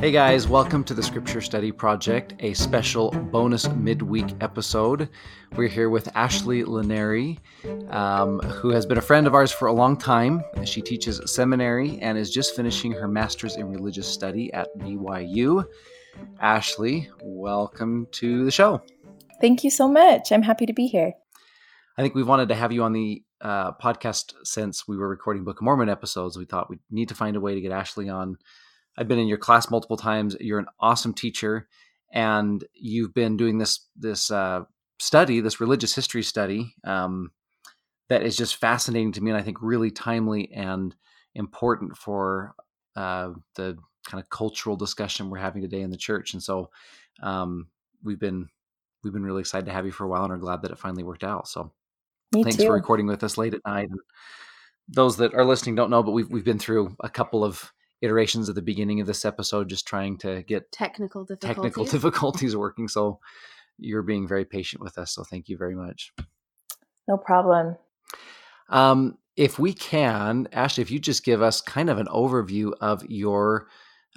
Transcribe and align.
Hey 0.00 0.12
guys, 0.12 0.48
welcome 0.48 0.82
to 0.84 0.94
the 0.94 1.02
Scripture 1.02 1.42
Study 1.42 1.70
Project, 1.70 2.32
a 2.38 2.54
special 2.54 3.10
bonus 3.10 3.68
midweek 3.68 4.28
episode. 4.40 5.10
We're 5.56 5.68
here 5.68 5.90
with 5.90 6.08
Ashley 6.16 6.64
Laneri, 6.64 7.36
um, 7.92 8.40
who 8.40 8.70
has 8.70 8.86
been 8.86 8.96
a 8.96 9.02
friend 9.02 9.26
of 9.26 9.34
ours 9.34 9.52
for 9.52 9.68
a 9.68 9.74
long 9.74 9.98
time. 9.98 10.42
She 10.64 10.80
teaches 10.80 11.20
seminary 11.30 11.98
and 12.00 12.16
is 12.16 12.30
just 12.30 12.56
finishing 12.56 12.92
her 12.92 13.06
master's 13.06 13.56
in 13.56 13.68
religious 13.68 14.08
study 14.08 14.50
at 14.54 14.74
BYU. 14.78 15.66
Ashley, 16.40 17.10
welcome 17.22 18.06
to 18.12 18.46
the 18.46 18.50
show. 18.50 18.80
Thank 19.38 19.64
you 19.64 19.70
so 19.70 19.86
much. 19.86 20.32
I'm 20.32 20.44
happy 20.44 20.64
to 20.64 20.72
be 20.72 20.86
here. 20.86 21.12
I 21.98 22.02
think 22.02 22.14
we've 22.14 22.26
wanted 22.26 22.48
to 22.48 22.54
have 22.54 22.72
you 22.72 22.84
on 22.84 22.94
the 22.94 23.22
uh, 23.42 23.72
podcast 23.72 24.32
since 24.44 24.88
we 24.88 24.96
were 24.96 25.10
recording 25.10 25.44
Book 25.44 25.58
of 25.58 25.64
Mormon 25.64 25.90
episodes. 25.90 26.38
We 26.38 26.46
thought 26.46 26.70
we'd 26.70 26.80
need 26.90 27.10
to 27.10 27.14
find 27.14 27.36
a 27.36 27.40
way 27.40 27.54
to 27.54 27.60
get 27.60 27.70
Ashley 27.70 28.08
on 28.08 28.38
I've 28.96 29.08
been 29.08 29.18
in 29.18 29.28
your 29.28 29.38
class 29.38 29.70
multiple 29.70 29.96
times. 29.96 30.36
You're 30.40 30.58
an 30.58 30.66
awesome 30.78 31.14
teacher, 31.14 31.68
and 32.12 32.62
you've 32.74 33.14
been 33.14 33.36
doing 33.36 33.58
this 33.58 33.86
this 33.96 34.30
uh, 34.30 34.64
study, 34.98 35.40
this 35.40 35.60
religious 35.60 35.94
history 35.94 36.22
study, 36.22 36.74
um, 36.84 37.30
that 38.08 38.22
is 38.22 38.36
just 38.36 38.56
fascinating 38.56 39.12
to 39.12 39.22
me, 39.22 39.30
and 39.30 39.38
I 39.38 39.42
think 39.42 39.58
really 39.62 39.90
timely 39.90 40.52
and 40.52 40.94
important 41.34 41.96
for 41.96 42.54
uh, 42.96 43.30
the 43.54 43.78
kind 44.04 44.22
of 44.22 44.28
cultural 44.28 44.76
discussion 44.76 45.30
we're 45.30 45.38
having 45.38 45.62
today 45.62 45.80
in 45.80 45.90
the 45.90 45.96
church. 45.96 46.32
And 46.32 46.42
so, 46.42 46.70
um, 47.22 47.68
we've 48.02 48.20
been 48.20 48.48
we've 49.02 49.12
been 49.12 49.24
really 49.24 49.40
excited 49.40 49.66
to 49.66 49.72
have 49.72 49.86
you 49.86 49.92
for 49.92 50.04
a 50.04 50.08
while, 50.08 50.24
and 50.24 50.32
are 50.32 50.38
glad 50.38 50.62
that 50.62 50.72
it 50.72 50.78
finally 50.78 51.04
worked 51.04 51.24
out. 51.24 51.48
So, 51.48 51.72
me 52.32 52.42
thanks 52.42 52.58
too. 52.58 52.66
for 52.66 52.74
recording 52.74 53.06
with 53.06 53.22
us 53.24 53.38
late 53.38 53.54
at 53.54 53.64
night. 53.66 53.88
And 53.88 54.00
those 54.88 55.16
that 55.18 55.34
are 55.34 55.44
listening 55.44 55.76
don't 55.76 55.90
know, 55.90 56.02
but 56.02 56.12
we've 56.12 56.28
we've 56.30 56.44
been 56.44 56.58
through 56.58 56.96
a 57.00 57.08
couple 57.08 57.44
of 57.44 57.72
iterations 58.02 58.48
at 58.48 58.54
the 58.54 58.62
beginning 58.62 59.00
of 59.00 59.06
this 59.06 59.24
episode, 59.24 59.68
just 59.68 59.86
trying 59.86 60.18
to 60.18 60.42
get 60.42 60.72
technical 60.72 61.24
difficulties. 61.24 61.56
technical 61.56 61.84
difficulties 61.90 62.56
working. 62.56 62.88
So 62.88 63.20
you're 63.78 64.02
being 64.02 64.26
very 64.26 64.44
patient 64.44 64.82
with 64.82 64.98
us. 64.98 65.14
So 65.14 65.24
thank 65.24 65.48
you 65.48 65.56
very 65.56 65.74
much. 65.74 66.12
No 67.08 67.16
problem. 67.16 67.76
Um, 68.68 69.18
if 69.36 69.58
we 69.58 69.72
can, 69.72 70.48
Ashley, 70.52 70.82
if 70.82 70.90
you 70.90 70.98
just 70.98 71.24
give 71.24 71.42
us 71.42 71.60
kind 71.60 71.90
of 71.90 71.98
an 71.98 72.06
overview 72.06 72.72
of 72.80 73.04
your 73.06 73.68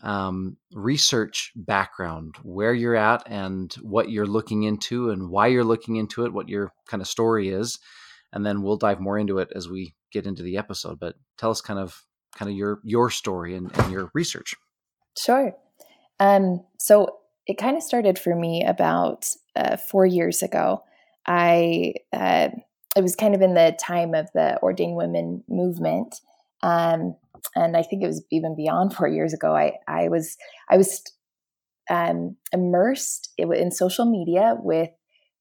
um, 0.02 0.58
research 0.74 1.52
background, 1.56 2.36
where 2.44 2.74
you're 2.74 2.96
at, 2.96 3.24
and 3.28 3.74
what 3.76 4.10
you're 4.10 4.28
looking 4.28 4.64
into, 4.64 5.12
and 5.12 5.30
why 5.30 5.48
you're 5.48 5.64
looking 5.64 5.96
into 5.96 6.26
it, 6.26 6.34
what 6.34 6.50
your 6.50 6.74
kind 6.88 7.02
of 7.02 7.08
story 7.08 7.50
is, 7.50 7.80
and 8.32 8.46
then 8.46 8.62
we'll 8.62 8.78
dive 8.78 9.00
more 9.00 9.18
into 9.18 9.38
it 9.38 9.50
as 9.56 9.70
we 9.70 9.96
get 10.12 10.26
into 10.26 10.44
the 10.44 10.58
episode. 10.58 11.00
But 11.00 11.16
tell 11.38 11.52
us 11.52 11.62
kind 11.62 11.80
of 11.80 12.04
kind 12.36 12.50
of 12.50 12.58
your 12.58 12.80
your 12.84 13.10
story 13.10 13.56
and, 13.56 13.72
and 13.80 13.92
your 13.92 14.10
research. 14.14 14.56
Sure. 15.18 15.56
Um, 16.20 16.64
so 16.80 17.18
it 17.48 17.58
kind 17.58 17.78
of 17.78 17.84
started 17.84 18.18
for 18.18 18.36
me 18.36 18.64
about 18.66 19.26
uh, 19.56 19.78
four 19.78 20.06
years 20.06 20.42
ago. 20.42 20.84
I 21.26 21.94
uh, 22.12 22.50
it 22.96 23.02
was 23.02 23.16
kind 23.16 23.36
of 23.36 23.42
in 23.42 23.54
the 23.54 23.76
time 23.80 24.14
of 24.14 24.30
the 24.34 24.60
ordained 24.62 24.96
women 24.96 25.44
movement, 25.48 26.16
um, 26.62 27.16
and 27.56 27.76
I 27.76 27.84
think 27.84 28.04
it 28.04 28.08
was 28.08 28.24
even 28.32 28.56
beyond 28.56 28.94
four 28.96 29.08
years 29.08 29.34
ago. 29.34 29.56
I 29.56 29.74
I 29.88 30.10
was 30.10 30.38
I 30.70 30.78
was 30.78 31.04
um, 31.90 32.38
immersed 32.52 33.34
in 33.38 33.72
social 33.72 34.06
media 34.06 34.56
with 34.60 34.90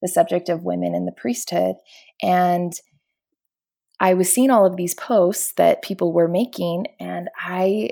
the 0.01 0.09
subject 0.09 0.49
of 0.49 0.65
women 0.65 0.95
in 0.95 1.07
the 1.07 1.13
priesthood, 1.13 1.77
and 2.21 2.73
I 4.01 4.15
was 4.15 4.33
seeing 4.33 4.51
all 4.51 4.67
of 4.67 4.77
these 4.77 4.95
posts 4.95 5.53
that 5.57 5.83
people 5.83 6.13
were 6.13 6.29
making, 6.29 6.87
and 6.99 7.29
I 7.39 7.91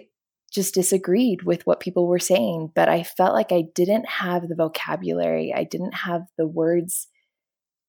just 0.53 0.75
disagreed 0.75 1.43
with 1.45 1.67
what 1.67 1.81
people 1.81 2.09
were 2.09 2.19
saying, 2.19 2.73
but 2.75 2.89
I 2.89 3.05
felt 3.05 3.35
like 3.35 3.53
I 3.53 3.65
didn't 3.75 4.09
have 4.09 4.49
the 4.49 4.57
vocabulary, 4.57 5.53
I 5.55 5.65
didn't 5.65 5.95
have 5.95 6.23
the 6.37 6.47
words 6.47 7.07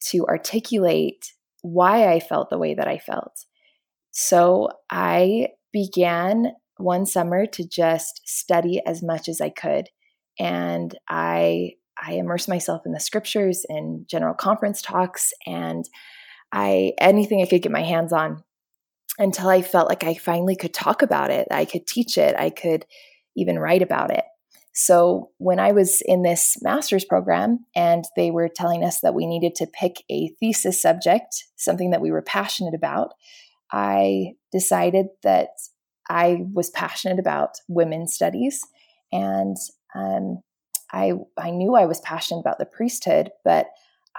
to 0.10 0.26
articulate 0.28 1.34
why 1.62 2.12
I 2.12 2.20
felt 2.20 2.50
the 2.50 2.58
way 2.58 2.74
that 2.74 2.88
I 2.88 2.98
felt. 2.98 3.46
So 4.12 4.70
I 4.90 5.50
began 5.72 6.54
one 6.78 7.06
summer 7.06 7.46
to 7.46 7.68
just 7.68 8.22
study 8.26 8.82
as 8.86 9.02
much 9.04 9.30
as 9.30 9.42
I 9.42 9.50
could. 9.50 9.90
And 10.40 10.98
I 11.10 11.74
I 12.04 12.14
immersed 12.14 12.50
myself 12.50 12.82
in 12.86 12.94
the 12.94 13.00
scriptures 13.00 13.66
and 13.70 14.08
general 14.08 14.34
conference 14.34 14.82
talks 14.82 15.34
and 15.46 15.86
I 16.52 16.94
anything 17.00 17.42
I 17.42 17.46
could 17.46 17.62
get 17.62 17.72
my 17.72 17.84
hands 17.84 18.14
on 18.14 18.44
until 19.18 19.50
I 19.50 19.62
felt 19.62 19.90
like 19.90 20.04
I 20.04 20.16
finally 20.16 20.56
could 20.56 20.74
talk 20.74 21.02
about 21.02 21.32
it. 21.32 21.48
I 21.52 21.66
could 21.66 21.86
teach 21.86 22.18
it. 22.18 22.36
I 22.38 22.50
could 22.50 22.86
even 23.36 23.60
write 23.60 23.82
about 23.82 24.12
it. 24.12 24.24
So 24.74 25.32
when 25.38 25.60
I 25.60 25.74
was 25.74 26.02
in 26.06 26.24
this 26.24 26.58
master's 26.62 27.04
program 27.04 27.66
and 27.76 28.06
they 28.16 28.32
were 28.32 28.48
telling 28.48 28.84
us 28.84 29.02
that 29.02 29.14
we 29.14 29.26
needed 29.26 29.54
to 29.56 29.68
pick 29.68 29.98
a 30.10 30.30
thesis 30.40 30.82
subject, 30.82 31.46
something 31.58 31.92
that 31.92 32.02
we 32.02 32.12
were 32.12 32.22
passionate 32.22 32.74
about, 32.74 33.14
I 33.72 34.34
decided 34.52 35.08
that 35.24 35.50
I 36.10 36.46
was 36.54 36.70
passionate 36.70 37.20
about 37.20 37.58
women's 37.68 38.14
studies 38.14 38.62
and 39.12 39.58
um, 39.94 40.42
I 40.92 41.14
I 41.38 41.52
knew 41.52 41.76
I 41.76 41.86
was 41.86 42.00
passionate 42.02 42.42
about 42.42 42.60
the 42.60 42.66
priesthood, 42.66 43.32
but 43.44 43.68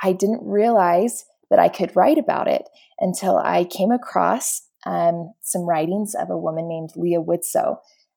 I 0.03 0.12
didn't 0.12 0.43
realize 0.43 1.25
that 1.52 1.58
I 1.58 1.68
could 1.68 1.94
write 1.94 2.16
about 2.16 2.48
it 2.48 2.62
until 2.98 3.36
I 3.36 3.64
came 3.64 3.90
across 3.90 4.62
um, 4.86 5.34
some 5.42 5.68
writings 5.68 6.14
of 6.14 6.30
a 6.30 6.36
woman 6.36 6.66
named 6.66 6.92
Leah 6.96 7.20
Widtsoe. 7.20 7.76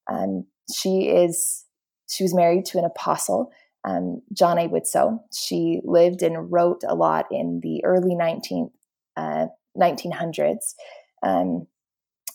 Um, 0.09 0.45
she 0.73 1.09
is 1.09 1.65
she 2.07 2.23
was 2.23 2.33
married 2.33 2.63
to 2.67 2.77
an 2.77 2.85
apostle, 2.85 3.51
um, 3.83 4.21
John 4.31 4.57
A. 4.57 4.69
Widtsoe. 4.69 5.19
She 5.33 5.81
lived 5.83 6.23
and 6.23 6.49
wrote 6.49 6.81
a 6.87 6.95
lot 6.95 7.25
in 7.29 7.59
the 7.61 7.83
early 7.83 8.15
19, 8.15 8.69
uh, 9.17 9.47
1900s. 9.77 10.73
Um, 11.21 11.67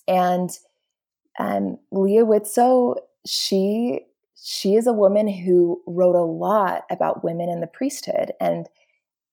and 0.06 0.50
um, 1.38 1.78
Leah 1.90 2.26
Widtsoe, 2.26 2.96
she 3.26 4.00
she 4.42 4.74
is 4.74 4.86
a 4.86 4.92
woman 4.92 5.28
who 5.28 5.80
wrote 5.86 6.14
a 6.16 6.20
lot 6.20 6.84
about 6.90 7.24
women 7.24 7.48
in 7.48 7.60
the 7.60 7.66
priesthood 7.66 8.32
and 8.38 8.68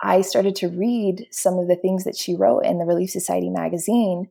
I 0.02 0.22
started 0.22 0.56
to 0.58 0.69
read 0.69 1.28
some 1.31 1.58
of 1.58 1.68
the 1.68 1.75
things 1.75 2.03
that 2.03 2.18
she 2.18 2.35
wrote 2.35 2.66
in 2.66 2.78
the 2.78 2.85
Relief 2.85 3.09
Society 3.09 3.50
magazine, 3.50 4.30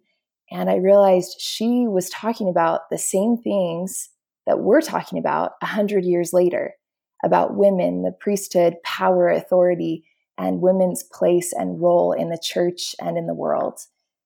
and 0.50 0.70
I 0.70 0.76
realized 0.76 1.40
she 1.40 1.86
was 1.88 2.08
talking 2.08 2.48
about 2.48 2.88
the 2.90 2.98
same 2.98 3.36
things 3.36 4.10
that 4.46 4.60
we're 4.60 4.80
talking 4.80 5.18
about 5.18 5.52
a 5.60 5.66
hundred 5.66 6.04
years 6.04 6.32
later 6.32 6.74
about 7.24 7.56
women, 7.56 8.02
the 8.02 8.12
priesthood, 8.12 8.76
power, 8.84 9.28
authority, 9.28 10.04
and 10.38 10.60
women's 10.60 11.02
place 11.02 11.52
and 11.52 11.80
role 11.80 12.12
in 12.12 12.28
the 12.28 12.40
church 12.40 12.94
and 13.00 13.16
in 13.16 13.26
the 13.26 13.34
world. 13.34 13.80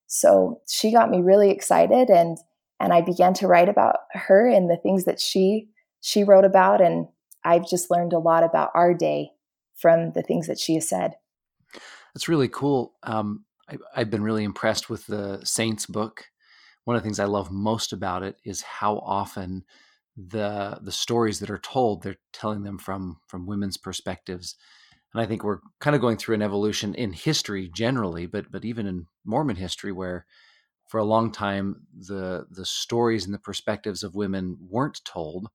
So 0.07 0.61
she 0.69 0.91
got 0.93 1.11
me 1.11 1.21
really 1.21 1.51
excited, 1.51 2.11
and 2.11 2.37
and 2.81 2.93
I 2.93 3.01
began 3.01 3.35
to 3.35 3.47
write 3.47 3.69
about 3.69 3.97
her 4.13 4.49
and 4.49 4.69
the 4.69 4.77
things 4.77 5.05
that 5.05 5.21
she 5.21 5.69
she 6.01 6.25
wrote 6.25 6.45
about, 6.45 6.81
and 6.81 7.07
I've 7.45 7.69
just 7.69 7.91
learned 7.91 8.13
a 8.13 8.19
lot 8.19 8.43
about 8.43 8.71
our 8.75 8.93
day 8.93 9.31
from 9.77 10.13
the 10.13 10.23
things 10.23 10.47
that 10.47 10.59
she 10.59 10.75
has 10.75 10.89
said. 10.89 11.15
That's 12.15 12.29
really 12.29 12.49
cool. 12.49 12.95
Um, 13.03 13.45
I, 13.69 13.77
I've 13.97 14.11
been 14.11 14.23
really 14.23 14.45
impressed 14.45 14.91
with 14.91 15.07
the 15.07 15.41
Saints 15.45 15.87
book. 15.87 16.25
One 16.85 16.97
of 16.97 17.03
the 17.03 17.07
things 17.07 17.21
I 17.21 17.25
love 17.27 17.51
most 17.51 17.93
about 17.93 18.23
it 18.23 18.37
is 18.45 18.63
how 18.63 18.99
often 18.99 19.65
the 20.17 20.79
the 20.83 20.93
stories 20.93 21.41
that 21.41 21.51
are 21.51 21.59
told 21.59 22.03
they're 22.03 22.17
telling 22.33 22.63
them 22.65 22.79
from 22.79 23.19
from 23.29 23.47
women's 23.47 23.79
perspectives 23.79 24.57
and 25.15 25.23
i 25.23 25.27
think 25.27 25.45
we're 25.45 25.61
kind 25.81 25.95
of 25.97 26.03
going 26.03 26.17
through 26.17 26.35
an 26.35 26.43
evolution 26.43 26.95
in 26.95 27.13
history 27.13 27.71
generally 27.75 28.27
but 28.27 28.51
but 28.53 28.65
even 28.65 28.87
in 28.87 29.07
mormon 29.25 29.57
history 29.57 29.93
where 29.93 30.27
for 30.89 30.99
a 30.99 31.05
long 31.05 31.33
time 31.33 31.87
the 31.97 32.47
the 32.51 32.67
stories 32.67 33.25
and 33.25 33.35
the 33.35 33.39
perspectives 33.39 34.03
of 34.03 34.15
women 34.15 34.57
weren't 34.69 35.01
told 35.05 35.49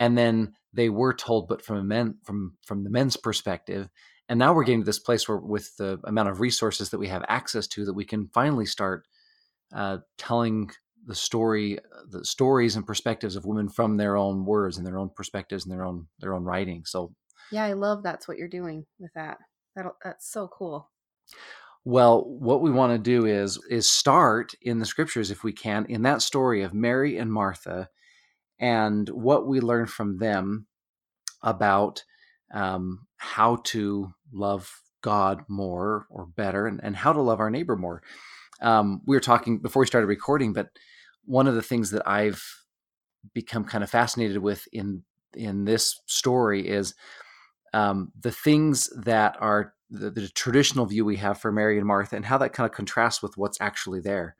and 0.00 0.16
then 0.16 0.54
they 0.72 0.88
were 0.88 1.14
told 1.14 1.48
but 1.48 1.62
from 1.62 1.88
men 1.88 2.16
from 2.24 2.56
from 2.64 2.84
the 2.84 2.90
men's 2.90 3.16
perspective 3.16 3.88
and 4.28 4.38
now 4.38 4.52
we're 4.52 4.64
getting 4.64 4.82
to 4.82 4.86
this 4.86 4.98
place 4.98 5.28
where 5.28 5.38
with 5.38 5.76
the 5.76 5.98
amount 6.04 6.28
of 6.28 6.40
resources 6.40 6.90
that 6.90 6.98
we 6.98 7.08
have 7.08 7.24
access 7.28 7.66
to 7.68 7.84
that 7.84 7.94
we 7.94 8.04
can 8.04 8.28
finally 8.28 8.66
start 8.66 9.06
uh, 9.74 9.98
telling 10.16 10.70
the 11.06 11.14
story 11.14 11.78
the 12.10 12.24
stories 12.24 12.76
and 12.76 12.86
perspectives 12.86 13.36
of 13.36 13.46
women 13.46 13.68
from 13.68 13.96
their 13.96 14.16
own 14.16 14.44
words 14.44 14.76
and 14.76 14.86
their 14.86 14.98
own 14.98 15.10
perspectives 15.14 15.64
and 15.64 15.72
their 15.72 15.84
own 15.84 16.06
their 16.20 16.34
own 16.34 16.44
writing. 16.44 16.84
So 16.84 17.14
yeah 17.50 17.64
i 17.64 17.72
love 17.72 18.02
that's 18.02 18.28
what 18.28 18.36
you're 18.36 18.48
doing 18.48 18.84
with 18.98 19.12
that. 19.14 19.38
That'll, 19.74 19.96
that's 20.04 20.30
so 20.30 20.48
cool. 20.48 20.90
Well 21.84 22.24
what 22.24 22.60
we 22.60 22.70
want 22.70 22.92
to 22.92 22.98
do 22.98 23.26
is 23.26 23.58
is 23.70 23.88
start 23.88 24.52
in 24.60 24.78
the 24.78 24.86
scriptures 24.86 25.30
if 25.30 25.44
we 25.44 25.52
can 25.52 25.86
in 25.86 26.02
that 26.02 26.22
story 26.22 26.62
of 26.62 26.74
mary 26.74 27.16
and 27.16 27.32
martha 27.32 27.88
and 28.58 29.08
what 29.08 29.46
we 29.46 29.60
learn 29.60 29.86
from 29.86 30.18
them 30.18 30.66
about 31.42 32.02
um, 32.52 33.06
how 33.16 33.56
to 33.56 34.12
love 34.32 34.80
God 35.02 35.44
more 35.48 36.06
or 36.10 36.26
better 36.26 36.66
and, 36.66 36.80
and 36.82 36.96
how 36.96 37.12
to 37.12 37.22
love 37.22 37.40
our 37.40 37.50
neighbor 37.50 37.76
more. 37.76 38.02
Um, 38.60 39.02
we 39.06 39.16
were 39.16 39.20
talking 39.20 39.58
before 39.58 39.80
we 39.80 39.86
started 39.86 40.08
recording, 40.08 40.52
but 40.52 40.68
one 41.24 41.46
of 41.46 41.54
the 41.54 41.62
things 41.62 41.90
that 41.90 42.08
I've 42.08 42.42
become 43.34 43.64
kind 43.64 43.84
of 43.84 43.90
fascinated 43.90 44.38
with 44.38 44.66
in 44.72 45.02
in 45.34 45.64
this 45.64 46.00
story 46.06 46.66
is 46.66 46.94
um, 47.74 48.10
the 48.18 48.32
things 48.32 48.88
that 49.04 49.36
are 49.40 49.74
the, 49.90 50.10
the, 50.10 50.28
traditional 50.28 50.86
view 50.86 51.04
we 51.04 51.16
have 51.16 51.38
for 51.38 51.52
Mary 51.52 51.76
and 51.76 51.86
Martha 51.86 52.16
and 52.16 52.24
how 52.24 52.38
that 52.38 52.52
kind 52.52 52.68
of 52.68 52.74
contrasts 52.74 53.22
with 53.22 53.36
what's 53.36 53.60
actually 53.60 54.00
there. 54.00 54.36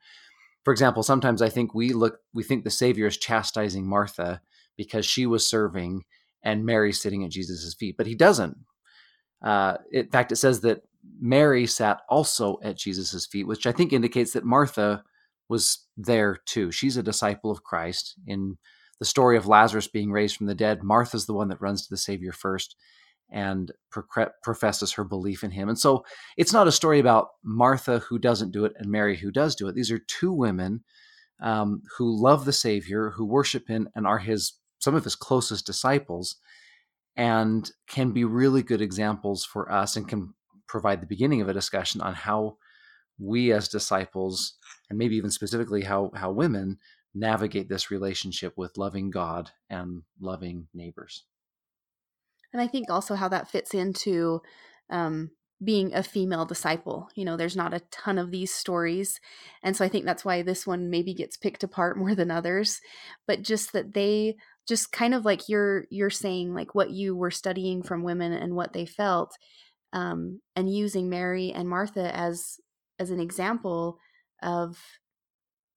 For 0.65 0.73
example, 0.73 1.03
sometimes 1.03 1.43
I 1.43 1.49
think 1.49 1.75
we 1.75 1.93
look 1.93 2.19
we 2.35 2.43
think 2.43 2.65
the 2.65 2.71
Savior 2.71 3.07
is 3.07 3.17
chastising 3.17 3.87
Martha 3.87 4.41
because 4.77 5.07
she 5.07 5.27
was 5.27 5.47
serving 5.47 6.05
and 6.43 6.65
Mary 6.65 6.93
sitting 6.93 7.25
at 7.25 7.31
Jesus' 7.31 7.75
feet, 7.75 7.97
but 7.97 8.07
he 8.07 8.15
doesn't. 8.15 8.57
Uh, 9.43 9.77
in 9.93 10.09
fact, 10.09 10.33
it 10.33 10.37
says 10.37 10.61
that 10.61 10.83
Mary 11.21 11.67
sat 11.67 12.01
also 12.09 12.59
at 12.63 12.77
Jesus' 12.77 13.27
feet, 13.27 13.47
which 13.47 13.67
I 13.67 13.73
think 13.73 13.93
indicates 13.93 14.33
that 14.33 14.45
Martha 14.45 15.05
was 15.49 15.87
there 15.97 16.39
too. 16.45 16.71
She's 16.71 16.97
a 16.97 17.03
disciple 17.03 17.51
of 17.51 17.63
Christ. 17.63 18.15
In 18.27 18.59
the 18.99 19.05
story 19.05 19.37
of 19.37 19.47
Lazarus 19.47 19.89
being 19.89 20.11
raised 20.11 20.37
from 20.37 20.47
the 20.47 20.55
dead, 20.55 20.83
Martha's 20.83 21.27
the 21.27 21.35
one 21.35 21.49
that 21.49 21.61
runs 21.61 21.83
to 21.83 21.91
the 21.91 21.97
Savior 21.97 22.33
first 22.33 22.77
and 23.31 23.73
professes 24.43 24.93
her 24.93 25.05
belief 25.05 25.45
in 25.45 25.51
him. 25.51 25.69
And 25.69 25.79
so 25.79 26.05
it's 26.37 26.53
not 26.53 26.67
a 26.67 26.73
story 26.73 26.99
about 26.99 27.29
Martha 27.43 27.99
who 27.99 28.19
doesn't 28.19 28.53
do 28.53 28.65
it 28.65 28.73
and 28.79 28.91
Mary 28.91 29.17
who 29.17 29.31
does 29.31 29.55
do 29.55 29.69
it. 29.69 29.75
These 29.75 29.91
are 29.91 29.99
two 29.99 30.33
women 30.33 30.83
um, 31.41 31.83
who 31.97 32.11
love 32.11 32.45
the 32.45 32.53
Savior, 32.53 33.11
who 33.11 33.27
worship 33.27 33.69
him, 33.69 33.89
and 33.95 34.07
are 34.07 34.19
his 34.19 34.55
some 34.79 34.95
of 34.95 35.05
his 35.05 35.17
closest 35.17 35.67
disciples, 35.67 36.37
and 37.19 37.71
can 37.89 38.13
be 38.13 38.25
really 38.25 38.63
good 38.63 38.81
examples 38.81 39.45
for 39.45 39.71
us 39.71 39.97
and 39.97 40.09
can 40.09 40.33
provide 40.69 41.03
the 41.03 41.07
beginning 41.07 41.41
of 41.41 41.49
a 41.49 41.53
discussion 41.53 42.01
on 42.01 42.15
how 42.15 42.57
we 43.19 43.53
as 43.53 43.69
disciples 43.69 44.57
and 44.89 44.99
maybe 44.99 45.17
even 45.17 45.31
specifically 45.31 45.83
how 45.83 46.13
how 46.15 46.31
women 46.31 46.79
navigate 47.15 47.69
this 47.69 47.91
relationship 47.91 48.55
with 48.57 48.79
loving 48.79 49.11
God 49.11 49.51
and 49.69 50.03
loving 50.21 50.69
neighbors. 50.73 51.25
And 52.53 52.63
I 52.63 52.69
think 52.69 52.89
also 52.89 53.17
how 53.17 53.29
that 53.29 53.51
fits 53.51 53.75
into 53.75 54.41
um, 54.89 55.31
being 55.63 55.93
a 55.95 56.03
female 56.03 56.45
disciple. 56.45 57.09
You 57.15 57.25
know, 57.25 57.37
there's 57.37 57.57
not 57.57 57.75
a 57.75 57.83
ton 57.91 58.19
of 58.19 58.31
these 58.31 58.55
stories. 58.55 59.21
And 59.63 59.77
so 59.77 59.85
I 59.85 59.89
think 59.89 60.05
that's 60.05 60.25
why 60.25 60.43
this 60.43 60.67
one 60.67 60.91
maybe 60.91 61.13
gets 61.13 61.37
picked 61.37 61.65
apart 61.65 61.99
more 61.99 62.15
than 62.15 62.31
others. 62.31 62.81
But 63.27 63.43
just 63.43 63.73
that 63.73 63.95
they 63.95 64.37
just 64.69 64.93
kind 64.93 65.15
of 65.15 65.25
like 65.25 65.49
you're 65.49 65.87
you're 65.91 66.11
saying 66.11 66.55
like 66.55 66.75
what 66.75 66.91
you 66.91 67.17
were 67.17 67.31
studying 67.31 67.83
from 67.83 68.03
women 68.03 68.33
and 68.33 68.55
what 68.55 68.73
they 68.73 68.87
felt 68.87 69.37
um, 69.93 70.41
and 70.55 70.73
using 70.73 71.09
mary 71.09 71.53
and 71.53 71.69
martha 71.69 72.15
as 72.15 72.59
as 72.99 73.11
an 73.11 73.21
example 73.21 73.99
of 74.43 74.79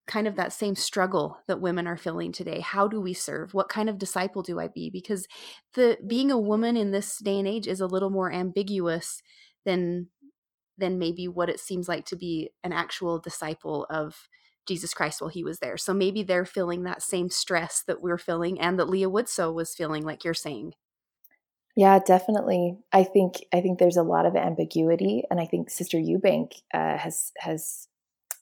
kind 0.08 0.28
of 0.28 0.36
that 0.36 0.52
same 0.52 0.76
struggle 0.76 1.38
that 1.48 1.62
women 1.62 1.88
are 1.88 1.96
feeling 1.96 2.34
today. 2.34 2.60
How 2.60 2.86
do 2.86 3.00
we 3.00 3.14
serve? 3.14 3.54
What 3.54 3.70
kind 3.70 3.88
of 3.90 3.98
disciple 3.98 4.42
do 4.42 4.60
i 4.60 4.68
be? 4.68 4.90
Because 4.90 5.26
the 5.74 5.98
being 6.06 6.32
a 6.32 6.38
woman 6.38 6.76
in 6.76 6.92
this 6.92 7.18
day 7.20 7.40
and 7.40 7.48
age 7.48 7.66
is 7.66 7.80
a 7.80 7.88
little 7.88 8.10
more 8.10 8.32
ambiguous 8.32 9.22
than 9.64 10.08
than 10.78 11.00
maybe 11.00 11.28
what 11.28 11.50
it 11.50 11.60
seems 11.60 11.88
like 11.88 12.06
to 12.06 12.16
be 12.16 12.50
an 12.64 12.74
actual 12.74 13.20
disciple 13.20 13.86
of 13.90 14.28
Jesus 14.68 14.94
Christ 14.94 15.22
while 15.22 15.30
he 15.30 15.44
was 15.44 15.60
there. 15.60 15.78
So 15.78 15.94
maybe 15.94 16.24
they're 16.24 16.46
feeling 16.46 16.84
that 16.84 17.02
same 17.02 17.30
stress 17.30 17.84
that 17.88 18.02
we're 18.02 18.18
feeling 18.18 18.60
and 18.60 18.78
that 18.80 18.90
Leah 18.90 19.10
Widtsoe 19.10 19.54
was 19.54 19.76
feeling 19.76 20.04
like 20.04 20.24
you're 20.24 20.34
saying. 20.34 20.74
Yeah, 21.76 22.00
definitely. 22.00 22.78
I 22.92 23.04
think 23.04 23.46
I 23.54 23.62
think 23.62 23.80
there's 23.80 23.98
a 23.98 24.04
lot 24.04 24.26
of 24.26 24.36
ambiguity, 24.36 25.24
and 25.32 25.40
I 25.40 25.46
think 25.46 25.70
Sister 25.70 25.98
Eubank 25.98 26.54
uh, 26.74 26.98
has 26.98 27.32
has 27.38 27.88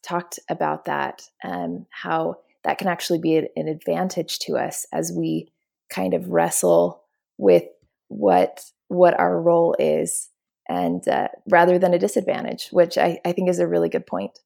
talked 0.02 0.40
about 0.50 0.86
that, 0.86 1.22
um, 1.44 1.86
how 1.92 2.38
that 2.64 2.80
can 2.80 2.88
actually 2.88 3.20
be 3.20 3.38
an 3.38 3.68
advantage 3.68 4.40
to 4.40 4.58
us 4.58 4.88
as 4.92 5.12
we 5.16 5.52
kind 5.94 6.14
of 6.14 6.30
wrestle 6.30 7.04
with 7.38 7.66
what 8.08 8.66
what 8.88 9.20
our 9.20 9.40
role 9.40 9.76
is, 9.78 10.30
and 10.68 11.08
uh, 11.08 11.28
rather 11.48 11.78
than 11.78 11.94
a 11.94 12.00
disadvantage, 12.00 12.70
which 12.72 12.98
I, 12.98 13.20
I 13.24 13.32
think 13.32 13.50
is 13.50 13.60
a 13.60 13.68
really 13.68 13.90
good 13.90 14.08
point. 14.08 14.40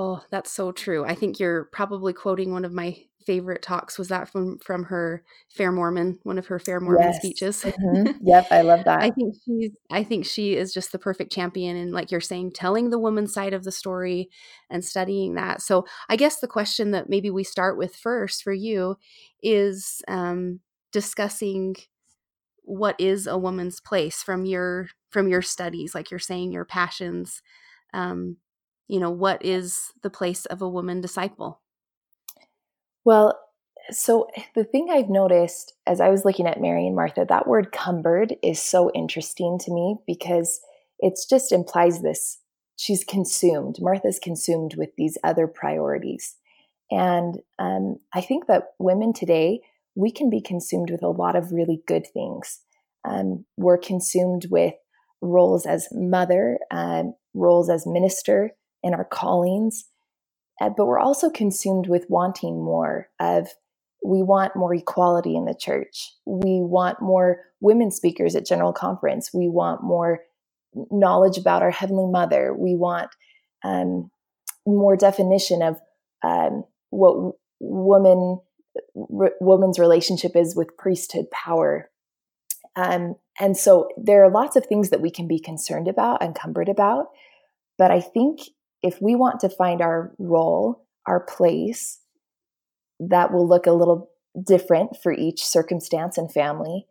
Oh, 0.00 0.22
that's 0.30 0.52
so 0.52 0.70
true. 0.70 1.04
I 1.04 1.16
think 1.16 1.40
you're 1.40 1.64
probably 1.72 2.12
quoting 2.12 2.52
one 2.52 2.64
of 2.64 2.72
my 2.72 2.96
favorite 3.26 3.62
talks. 3.62 3.98
Was 3.98 4.06
that 4.08 4.28
from 4.28 4.58
from 4.60 4.84
her 4.84 5.24
Fair 5.50 5.72
Mormon, 5.72 6.20
one 6.22 6.38
of 6.38 6.46
her 6.46 6.60
Fair 6.60 6.78
Mormon 6.78 7.02
yes. 7.02 7.16
speeches? 7.16 7.62
Mm-hmm. 7.62 8.12
Yep, 8.28 8.46
I 8.52 8.60
love 8.62 8.84
that. 8.84 9.02
I 9.02 9.10
think 9.10 9.34
she's 9.44 9.72
I 9.90 10.04
think 10.04 10.24
she 10.24 10.54
is 10.54 10.72
just 10.72 10.92
the 10.92 11.00
perfect 11.00 11.32
champion 11.32 11.76
and 11.76 11.92
like 11.92 12.12
you're 12.12 12.20
saying 12.20 12.52
telling 12.52 12.90
the 12.90 12.98
woman's 12.98 13.34
side 13.34 13.52
of 13.52 13.64
the 13.64 13.72
story 13.72 14.30
and 14.70 14.84
studying 14.84 15.34
that. 15.34 15.62
So, 15.62 15.84
I 16.08 16.14
guess 16.14 16.38
the 16.38 16.46
question 16.46 16.92
that 16.92 17.10
maybe 17.10 17.28
we 17.28 17.42
start 17.42 17.76
with 17.76 17.96
first 17.96 18.44
for 18.44 18.52
you 18.52 18.98
is 19.42 20.00
um 20.06 20.60
discussing 20.92 21.74
what 22.62 22.94
is 23.00 23.26
a 23.26 23.36
woman's 23.36 23.80
place 23.80 24.22
from 24.22 24.44
your 24.44 24.90
from 25.10 25.26
your 25.26 25.42
studies 25.42 25.92
like 25.92 26.10
you're 26.12 26.20
saying 26.20 26.52
your 26.52 26.64
passions 26.64 27.42
um 27.94 28.36
you 28.88 28.98
know, 28.98 29.10
what 29.10 29.44
is 29.44 29.92
the 30.02 30.10
place 30.10 30.46
of 30.46 30.62
a 30.62 30.68
woman 30.68 31.00
disciple? 31.00 31.60
Well, 33.04 33.38
so 33.90 34.28
the 34.54 34.64
thing 34.64 34.88
I've 34.90 35.08
noticed 35.08 35.74
as 35.86 36.00
I 36.00 36.08
was 36.08 36.24
looking 36.24 36.46
at 36.46 36.60
Mary 36.60 36.86
and 36.86 36.96
Martha, 36.96 37.24
that 37.28 37.46
word 37.46 37.72
cumbered 37.72 38.36
is 38.42 38.60
so 38.60 38.90
interesting 38.94 39.58
to 39.60 39.72
me 39.72 39.96
because 40.06 40.60
it 40.98 41.18
just 41.30 41.52
implies 41.52 42.02
this 42.02 42.38
she's 42.76 43.04
consumed. 43.04 43.76
Martha's 43.80 44.18
consumed 44.18 44.74
with 44.76 44.90
these 44.96 45.18
other 45.24 45.46
priorities. 45.46 46.36
And 46.90 47.38
um, 47.58 47.96
I 48.14 48.20
think 48.20 48.46
that 48.46 48.68
women 48.78 49.12
today, 49.12 49.60
we 49.94 50.10
can 50.10 50.30
be 50.30 50.40
consumed 50.40 50.90
with 50.90 51.02
a 51.02 51.08
lot 51.08 51.36
of 51.36 51.52
really 51.52 51.82
good 51.86 52.06
things. 52.06 52.60
Um, 53.04 53.44
we're 53.56 53.78
consumed 53.78 54.46
with 54.50 54.74
roles 55.20 55.66
as 55.66 55.88
mother, 55.92 56.58
um, 56.70 57.14
roles 57.34 57.68
as 57.68 57.86
minister, 57.86 58.52
in 58.82 58.94
our 58.94 59.04
callings, 59.04 59.84
uh, 60.60 60.70
but 60.76 60.86
we're 60.86 60.98
also 60.98 61.30
consumed 61.30 61.86
with 61.86 62.06
wanting 62.08 62.62
more 62.62 63.08
of 63.20 63.48
we 64.04 64.22
want 64.22 64.54
more 64.54 64.74
equality 64.74 65.36
in 65.36 65.44
the 65.44 65.56
church. 65.58 66.12
We 66.24 66.60
want 66.62 67.02
more 67.02 67.40
women 67.60 67.90
speakers 67.90 68.36
at 68.36 68.46
General 68.46 68.72
Conference. 68.72 69.30
We 69.34 69.48
want 69.48 69.82
more 69.82 70.20
knowledge 70.90 71.36
about 71.36 71.62
our 71.62 71.72
Heavenly 71.72 72.06
Mother. 72.06 72.54
We 72.56 72.76
want 72.76 73.10
um, 73.64 74.10
more 74.66 74.96
definition 74.96 75.62
of 75.62 75.80
um, 76.22 76.64
what 76.90 77.34
woman 77.60 78.40
r- 78.96 79.32
woman's 79.40 79.78
relationship 79.78 80.36
is 80.36 80.54
with 80.54 80.76
priesthood 80.76 81.30
power. 81.30 81.90
Um, 82.76 83.16
and 83.40 83.56
so 83.56 83.88
there 83.96 84.24
are 84.24 84.30
lots 84.30 84.56
of 84.56 84.66
things 84.66 84.90
that 84.90 85.00
we 85.00 85.10
can 85.10 85.26
be 85.26 85.40
concerned 85.40 85.88
about, 85.88 86.22
encumbered 86.22 86.68
about. 86.68 87.06
But 87.76 87.90
I 87.90 88.00
think 88.00 88.40
if 88.82 89.00
we 89.00 89.14
want 89.14 89.40
to 89.40 89.48
find 89.48 89.80
our 89.80 90.12
role, 90.18 90.86
our 91.06 91.20
place, 91.20 91.98
that 93.00 93.32
will 93.32 93.46
look 93.46 93.66
a 93.66 93.72
little 93.72 94.10
different 94.44 94.96
for 95.02 95.12
each 95.12 95.44
circumstance 95.44 96.18
and 96.18 96.32
family, 96.32 96.86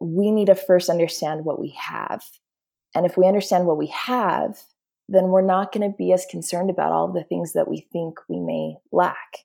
we 0.00 0.30
need 0.30 0.46
to 0.46 0.54
first 0.54 0.88
understand 0.88 1.44
what 1.44 1.60
we 1.60 1.74
have. 1.78 2.24
And 2.94 3.06
if 3.06 3.16
we 3.16 3.26
understand 3.26 3.66
what 3.66 3.78
we 3.78 3.88
have, 3.88 4.58
then 5.08 5.24
we're 5.24 5.42
not 5.42 5.72
going 5.72 5.90
to 5.90 5.96
be 5.96 6.12
as 6.12 6.26
concerned 6.30 6.70
about 6.70 6.92
all 6.92 7.12
the 7.12 7.24
things 7.24 7.52
that 7.52 7.68
we 7.68 7.86
think 7.92 8.18
we 8.28 8.40
may 8.40 8.76
lack. 8.92 9.38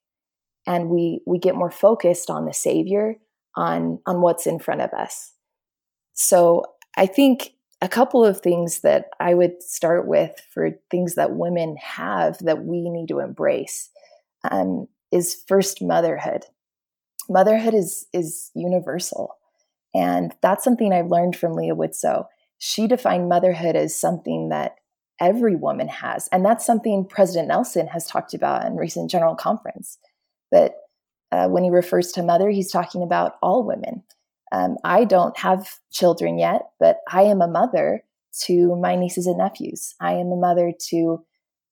And 0.68 0.90
we 0.90 1.22
we 1.26 1.40
get 1.40 1.56
more 1.56 1.72
focused 1.72 2.30
on 2.30 2.46
the 2.46 2.54
savior, 2.54 3.16
on 3.56 4.00
on 4.06 4.22
what's 4.22 4.46
in 4.46 4.60
front 4.60 4.82
of 4.82 4.92
us. 4.94 5.34
So 6.14 6.64
I 6.96 7.06
think 7.08 7.54
a 7.82 7.88
couple 7.88 8.26
of 8.26 8.42
things 8.42 8.82
that 8.82 9.10
I 9.20 9.34
would 9.34 9.64
start 9.64 10.08
with 10.08 10.42
for 10.54 10.72
things 10.92 11.16
that 11.16 11.36
women 11.36 11.78
have 11.78 12.38
that 12.40 12.66
we 12.66 12.90
need 12.90 13.08
to 13.08 13.20
embrace 13.20 13.90
um, 14.50 14.88
is 15.12 15.44
first 15.48 15.82
motherhood. 15.82 16.46
Motherhood 17.30 17.74
is 17.74 18.08
is 18.12 18.52
universal, 18.56 19.38
and 19.94 20.34
that's 20.42 20.64
something 20.64 20.92
I've 20.92 21.12
learned 21.12 21.36
from 21.36 21.54
Leah 21.54 21.76
Widtsoe. 21.76 22.26
She 22.58 22.88
defined 22.88 23.30
motherhood 23.30 23.76
as 23.76 23.96
something 23.96 24.50
that 24.50 24.76
every 25.22 25.56
woman 25.56 25.88
has, 25.88 26.28
and 26.32 26.44
that's 26.44 26.66
something 26.66 27.06
President 27.06 27.48
Nelson 27.48 27.88
has 27.88 28.08
talked 28.08 28.34
about 28.34 28.66
in 28.66 28.76
recent 28.76 29.10
General 29.10 29.36
Conference. 29.36 30.00
That 30.52 30.74
uh, 31.32 31.48
when 31.48 31.64
he 31.64 31.70
refers 31.70 32.12
to 32.14 32.24
mother, 32.24 32.50
he's 32.50 32.72
talking 32.72 33.04
about 33.04 33.38
all 33.42 33.64
women. 33.64 34.04
Um, 34.52 34.78
I 34.84 35.04
don't 35.04 35.38
have 35.38 35.80
children 35.92 36.38
yet, 36.38 36.70
but 36.80 36.98
I 37.12 37.24
am 37.24 37.42
a 37.42 37.48
mother 37.48 38.04
to 38.46 38.76
my 38.76 38.96
nieces 38.96 39.28
and 39.28 39.38
nephews. 39.38 39.96
I 40.00 40.14
am 40.14 40.32
a 40.32 40.38
mother 40.38 40.72
to 40.90 41.24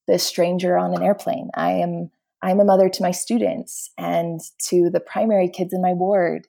the 0.08 0.20
stranger 0.20 0.78
on 0.78 0.96
an 0.96 1.04
airplane. 1.04 1.50
I 1.56 1.72
am 1.72 2.12
I'm 2.42 2.60
a 2.60 2.66
mother 2.66 2.88
to 2.88 3.04
my 3.04 3.12
students 3.12 3.92
and 3.98 4.40
to 4.68 4.90
the 4.92 5.00
primary 5.00 5.50
kids 5.50 5.74
in 5.74 5.82
my 5.82 5.94
ward. 5.94 6.48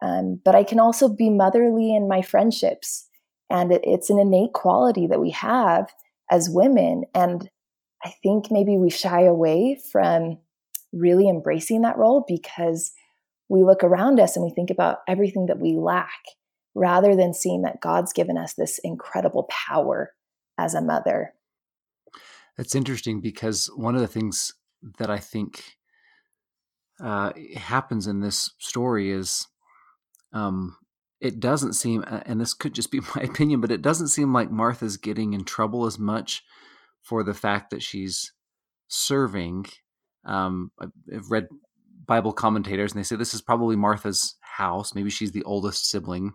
Um, 0.00 0.40
but 0.44 0.54
I 0.54 0.64
can 0.64 0.80
also 0.80 1.08
be 1.08 1.30
motherly 1.30 1.94
in 1.94 2.08
my 2.08 2.22
friendships, 2.22 3.06
and 3.50 3.72
it, 3.72 3.82
it's 3.84 4.10
an 4.10 4.18
innate 4.18 4.52
quality 4.52 5.06
that 5.06 5.20
we 5.20 5.30
have 5.30 5.90
as 6.30 6.50
women. 6.50 7.04
And 7.14 7.50
I 8.04 8.14
think 8.22 8.50
maybe 8.50 8.76
we 8.76 8.90
shy 8.90 9.22
away 9.22 9.80
from 9.90 10.38
really 10.92 11.28
embracing 11.28 11.82
that 11.82 11.96
role 11.96 12.24
because 12.26 12.92
we 13.48 13.62
look 13.62 13.82
around 13.82 14.20
us 14.20 14.36
and 14.36 14.44
we 14.44 14.50
think 14.50 14.70
about 14.70 14.98
everything 15.08 15.46
that 15.46 15.60
we 15.60 15.76
lack 15.76 16.20
rather 16.74 17.16
than 17.16 17.32
seeing 17.32 17.62
that 17.62 17.80
God's 17.80 18.12
given 18.12 18.36
us 18.36 18.54
this 18.54 18.78
incredible 18.82 19.48
power 19.48 20.12
as 20.58 20.74
a 20.74 20.82
mother. 20.82 21.32
That's 22.56 22.74
interesting 22.74 23.20
because 23.20 23.70
one 23.74 23.94
of 23.94 24.00
the 24.00 24.06
things 24.06 24.54
that 24.98 25.10
I 25.10 25.18
think 25.18 25.62
uh, 27.02 27.32
happens 27.56 28.06
in 28.06 28.20
this 28.20 28.50
story 28.58 29.10
is 29.10 29.46
um, 30.32 30.76
it 31.20 31.40
doesn't 31.40 31.74
seem, 31.74 32.04
and 32.06 32.40
this 32.40 32.54
could 32.54 32.74
just 32.74 32.90
be 32.90 33.00
my 33.14 33.22
opinion, 33.22 33.60
but 33.60 33.72
it 33.72 33.82
doesn't 33.82 34.08
seem 34.08 34.32
like 34.32 34.50
Martha's 34.50 34.96
getting 34.96 35.32
in 35.32 35.44
trouble 35.44 35.86
as 35.86 35.98
much 35.98 36.42
for 37.02 37.22
the 37.22 37.34
fact 37.34 37.70
that 37.70 37.82
she's 37.82 38.32
serving. 38.88 39.66
Um, 40.24 40.72
I've 40.80 41.30
read 41.30 41.48
Bible 42.06 42.32
commentators, 42.32 42.92
and 42.92 42.98
they 42.98 43.04
say 43.04 43.16
this 43.16 43.34
is 43.34 43.42
probably 43.42 43.76
Martha's 43.76 44.36
house. 44.40 44.94
Maybe 44.94 45.10
she's 45.10 45.32
the 45.32 45.44
oldest 45.44 45.88
sibling. 45.88 46.34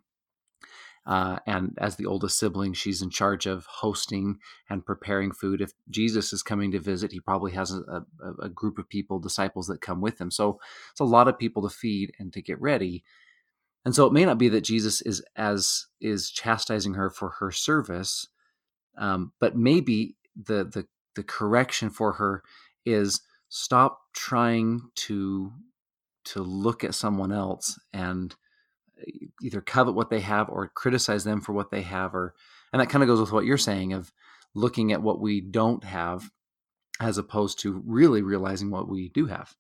Uh, 1.04 1.38
and 1.48 1.76
as 1.80 1.96
the 1.96 2.06
oldest 2.06 2.38
sibling, 2.38 2.74
she's 2.74 3.02
in 3.02 3.10
charge 3.10 3.48
of 3.48 3.66
hosting 3.66 4.38
and 4.70 4.86
preparing 4.86 5.32
food. 5.32 5.60
If 5.60 5.72
Jesus 5.90 6.32
is 6.32 6.44
coming 6.44 6.72
to 6.72 6.80
visit, 6.80 7.12
he 7.12 7.20
probably 7.20 7.54
has 7.54 7.72
a, 7.72 7.82
a, 8.24 8.34
a 8.44 8.50
group 8.50 8.78
of 8.78 8.88
people, 8.88 9.20
disciples 9.20 9.66
that 9.68 9.82
come 9.82 10.00
with 10.00 10.22
him. 10.22 10.30
So 10.30 10.60
it's 10.92 11.00
a 11.00 11.06
lot 11.06 11.28
of 11.28 11.40
people 11.40 11.64
to 11.68 11.76
feed 11.76 12.12
and 12.20 12.32
to 12.34 12.42
get 12.42 12.62
ready. 12.62 13.04
And 13.84 13.96
so 13.96 14.06
it 14.06 14.14
may 14.14 14.26
not 14.26 14.38
be 14.38 14.50
that 14.50 14.62
Jesus 14.62 15.02
is 15.02 15.24
as 15.36 15.88
is 16.00 16.30
chastising 16.30 16.94
her 16.94 17.10
for 17.10 17.30
her 17.40 17.52
service, 17.52 18.28
um, 18.96 19.32
but 19.40 19.58
maybe 19.58 20.16
the 20.36 20.64
the 20.64 20.86
the 21.16 21.24
correction 21.24 21.90
for 21.90 22.14
her 22.14 22.44
is 22.86 23.22
stop 23.54 24.00
trying 24.14 24.80
to 24.96 25.52
to 26.24 26.42
look 26.42 26.86
at 26.86 26.96
someone 26.96 27.34
else 27.34 27.78
and 27.92 28.34
either 29.42 29.60
covet 29.60 29.94
what 29.94 30.10
they 30.10 30.22
have 30.22 30.48
or 30.48 30.70
criticize 30.70 31.26
them 31.26 31.42
for 31.42 31.52
what 31.52 31.70
they 31.70 31.82
have 31.82 32.16
or 32.16 32.34
and 32.72 32.82
that 32.82 32.90
kind 32.90 33.04
of 33.04 33.08
goes 33.08 33.20
with 33.20 33.34
what 33.34 33.44
you're 33.44 33.58
saying 33.58 33.92
of 33.92 34.14
looking 34.56 34.94
at 34.94 35.02
what 35.02 35.20
we 35.20 35.42
don't 35.42 35.84
have 35.84 36.32
as 37.02 37.18
opposed 37.18 37.60
to 37.60 37.84
really 37.86 38.22
realizing 38.22 38.72
what 38.72 38.88
we 38.88 39.10
do 39.10 39.26
have. 39.26 39.54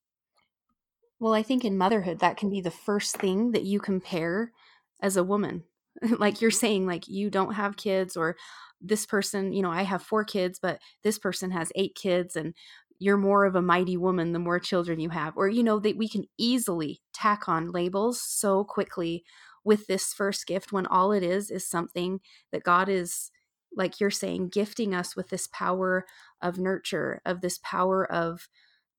Well 1.19 1.33
i 1.33 1.43
think 1.43 1.65
in 1.65 1.77
motherhood 1.77 2.19
that 2.19 2.37
can 2.37 2.49
be 2.49 2.61
the 2.61 2.71
first 2.71 3.17
thing 3.17 3.51
that 3.51 3.63
you 3.63 3.81
compare 3.81 4.53
as 5.01 5.17
a 5.17 5.23
woman. 5.23 5.65
Like 6.17 6.39
you're 6.39 6.51
saying 6.51 6.87
like 6.87 7.09
you 7.09 7.29
don't 7.29 7.55
have 7.55 7.75
kids 7.75 8.15
or 8.15 8.37
this 8.81 9.05
person 9.05 9.53
you 9.53 9.61
know 9.61 9.71
i 9.71 9.83
have 9.83 10.01
four 10.01 10.23
kids 10.23 10.59
but 10.59 10.79
this 11.03 11.19
person 11.19 11.51
has 11.51 11.71
eight 11.75 11.95
kids 11.95 12.35
and 12.35 12.53
you're 13.01 13.17
more 13.17 13.45
of 13.45 13.55
a 13.55 13.61
mighty 13.63 13.97
woman 13.97 14.31
the 14.31 14.37
more 14.37 14.59
children 14.59 14.99
you 14.99 15.09
have 15.09 15.35
or 15.35 15.49
you 15.49 15.63
know 15.63 15.79
that 15.79 15.97
we 15.97 16.07
can 16.07 16.23
easily 16.37 17.01
tack 17.13 17.49
on 17.49 17.71
labels 17.71 18.21
so 18.21 18.63
quickly 18.63 19.23
with 19.63 19.87
this 19.87 20.13
first 20.13 20.45
gift 20.45 20.71
when 20.71 20.85
all 20.85 21.11
it 21.11 21.23
is 21.23 21.49
is 21.49 21.67
something 21.67 22.19
that 22.51 22.63
god 22.63 22.87
is 22.87 23.31
like 23.75 23.99
you're 23.99 24.11
saying 24.11 24.49
gifting 24.49 24.93
us 24.93 25.15
with 25.15 25.29
this 25.29 25.47
power 25.47 26.05
of 26.43 26.59
nurture 26.59 27.21
of 27.25 27.41
this 27.41 27.57
power 27.63 28.09
of 28.11 28.47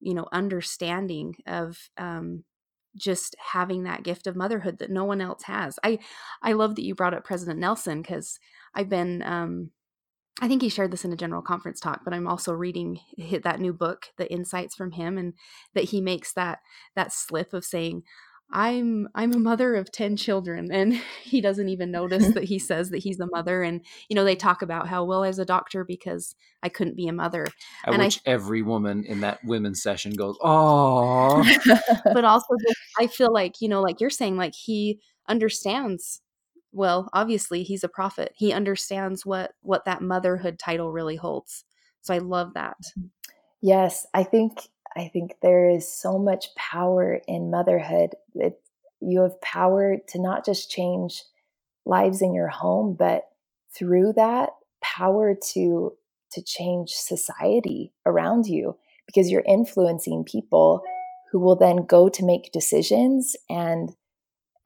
you 0.01 0.13
know 0.13 0.27
understanding 0.33 1.37
of 1.47 1.89
um 1.97 2.43
just 2.97 3.37
having 3.53 3.85
that 3.85 4.03
gift 4.03 4.27
of 4.27 4.37
motherhood 4.37 4.79
that 4.79 4.91
no 4.91 5.05
one 5.05 5.23
else 5.23 5.45
has. 5.45 5.79
I 5.83 5.99
i 6.43 6.53
love 6.53 6.75
that 6.75 6.85
you 6.85 6.95
brought 6.95 7.15
up 7.15 7.25
president 7.25 7.59
nelson 7.59 8.03
because 8.03 8.39
i've 8.75 8.89
been 8.89 9.23
um 9.23 9.71
I 10.41 10.49
think 10.49 10.63
he 10.63 10.69
shared 10.69 10.91
this 10.91 11.05
in 11.05 11.13
a 11.13 11.17
general 11.17 11.43
conference 11.43 11.79
talk, 11.79 12.01
but 12.05 12.15
I'm 12.15 12.27
also 12.27 12.53
reading 12.53 13.01
that 13.43 13.61
new 13.61 13.73
book, 13.73 14.07
The 14.17 14.31
Insights 14.33 14.75
from 14.75 14.93
him, 14.93 15.19
and 15.19 15.35
that 15.75 15.85
he 15.85 16.01
makes 16.01 16.33
that 16.33 16.61
that 16.97 17.13
slip 17.13 17.53
of 17.53 17.65
saying, 17.65 18.03
"I'm 18.51 19.09
I'm 19.15 19.35
a 19.35 19.39
mother 19.39 19.77
of 19.77 19.93
ten 19.93 20.17
children," 20.17 20.73
and 20.73 20.95
he 21.23 21.43
doesn't 21.43 21.69
even 21.69 21.91
notice 21.91 22.29
that 22.35 22.45
he 22.45 22.59
says 22.59 22.91
that 22.91 23.03
he's 23.03 23.21
a 23.21 23.29
mother. 23.31 23.63
And 23.63 23.85
you 24.09 24.17
know, 24.17 24.25
they 24.25 24.35
talk 24.35 24.63
about 24.63 24.89
how 24.89 25.05
well 25.05 25.23
as 25.23 25.39
a 25.39 25.45
doctor 25.45 25.85
because 25.85 26.35
I 26.63 26.71
couldn't 26.71 26.97
be 26.97 27.09
a 27.09 27.13
mother. 27.13 27.47
At 27.85 27.95
and 27.95 28.03
which 28.03 28.21
I, 28.27 28.31
every 28.31 28.63
woman 28.63 29.05
in 29.05 29.21
that 29.21 29.45
women's 29.45 29.83
session 29.83 30.15
goes, 30.15 30.39
"Oh," 30.41 31.45
but 32.05 32.25
also 32.25 32.55
I 32.99 33.07
feel 33.07 33.33
like 33.33 33.61
you 33.61 33.69
know, 33.69 33.83
like 33.83 34.01
you're 34.01 34.11
saying, 34.11 34.39
like 34.39 34.55
he 34.55 34.99
understands 35.29 36.23
well 36.73 37.09
obviously 37.13 37.63
he's 37.63 37.85
a 37.85 37.89
prophet. 37.89 38.33
He 38.35 38.53
understands 38.53 39.25
what 39.27 39.53
what 39.63 39.85
that 39.85 40.03
motherhood 40.03 40.59
title 40.59 40.93
really 40.93 41.17
holds. 41.17 41.65
So 42.01 42.15
i 42.15 42.19
love 42.19 42.55
that. 42.55 42.77
Yes 43.61 44.07
i 44.15 44.23
think 44.23 44.69
i 44.97 45.09
think 45.09 45.37
there 45.43 45.69
is 45.69 45.91
so 45.91 46.19
much 46.19 46.55
power 46.57 47.21
in 47.29 47.51
motherhood. 47.51 48.15
That 48.35 48.55
you 49.01 49.21
have 49.21 49.41
power 49.41 49.97
to 50.09 50.21
not 50.21 50.45
just 50.45 50.71
change 50.71 51.23
lives 51.85 52.23
in 52.23 52.33
your 52.33 52.49
home 52.49 52.95
but 52.97 53.25
through 53.77 54.13
that 54.15 54.51
power 54.81 55.35
to 55.35 55.93
to 56.31 56.43
change 56.43 56.91
society 56.91 57.93
around 58.07 58.47
you 58.47 58.77
because 59.07 59.31
you're 59.31 59.45
influencing 59.47 60.25
people 60.25 60.83
who 61.31 61.39
will 61.39 61.57
then 61.57 61.85
go 61.87 62.09
to 62.09 62.25
make 62.25 62.53
decisions 62.53 63.37
and 63.49 63.91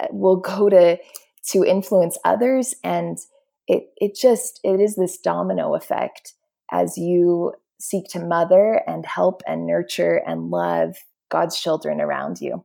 uh, 0.01 0.07
will 0.11 0.37
go 0.37 0.69
to 0.69 0.99
to 1.49 1.65
influence 1.65 2.19
others 2.25 2.75
and 2.83 3.19
it 3.69 3.89
it 3.97 4.15
just 4.15 4.61
it 4.65 4.81
is 4.81 4.97
this 4.97 5.19
domino 5.19 5.75
effect 5.75 6.35
as 6.71 6.97
you 6.97 7.53
seek 7.79 8.07
to 8.09 8.21
mother 8.21 8.83
and 8.87 9.05
help 9.05 9.43
and 9.47 9.67
nurture 9.67 10.23
and 10.27 10.51
love 10.51 10.97
God's 11.29 11.61
children 11.61 12.01
around 12.01 12.41
you. 12.41 12.65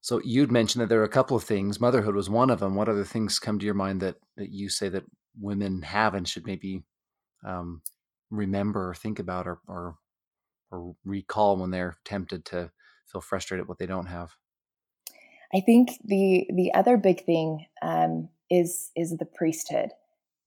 So 0.00 0.20
you'd 0.22 0.52
mentioned 0.52 0.82
that 0.82 0.88
there 0.88 1.00
are 1.00 1.04
a 1.04 1.08
couple 1.08 1.36
of 1.36 1.44
things. 1.44 1.80
Motherhood 1.80 2.14
was 2.14 2.28
one 2.28 2.50
of 2.50 2.60
them. 2.60 2.74
What 2.74 2.90
other 2.90 3.04
things 3.04 3.38
come 3.38 3.58
to 3.58 3.64
your 3.64 3.74
mind 3.74 4.02
that 4.02 4.16
that 4.36 4.50
you 4.50 4.68
say 4.68 4.88
that 4.90 5.04
women 5.40 5.82
have 5.82 6.14
and 6.14 6.28
should 6.28 6.46
maybe 6.46 6.82
um, 7.44 7.82
remember 8.30 8.90
or 8.90 8.94
think 8.94 9.18
about 9.18 9.46
or, 9.46 9.60
or 9.66 9.96
or 10.70 10.94
recall 11.04 11.56
when 11.56 11.70
they're 11.70 11.96
tempted 12.04 12.44
to 12.46 12.70
feel 13.06 13.20
frustrated 13.20 13.62
at 13.64 13.68
what 13.68 13.78
they 13.78 13.86
don't 13.86 14.06
have? 14.06 14.34
I 15.54 15.60
think 15.60 15.98
the 16.04 16.46
the 16.52 16.74
other 16.74 16.96
big 16.96 17.24
thing 17.24 17.66
um, 17.80 18.28
is 18.50 18.90
is 18.96 19.16
the 19.16 19.26
priesthood. 19.26 19.90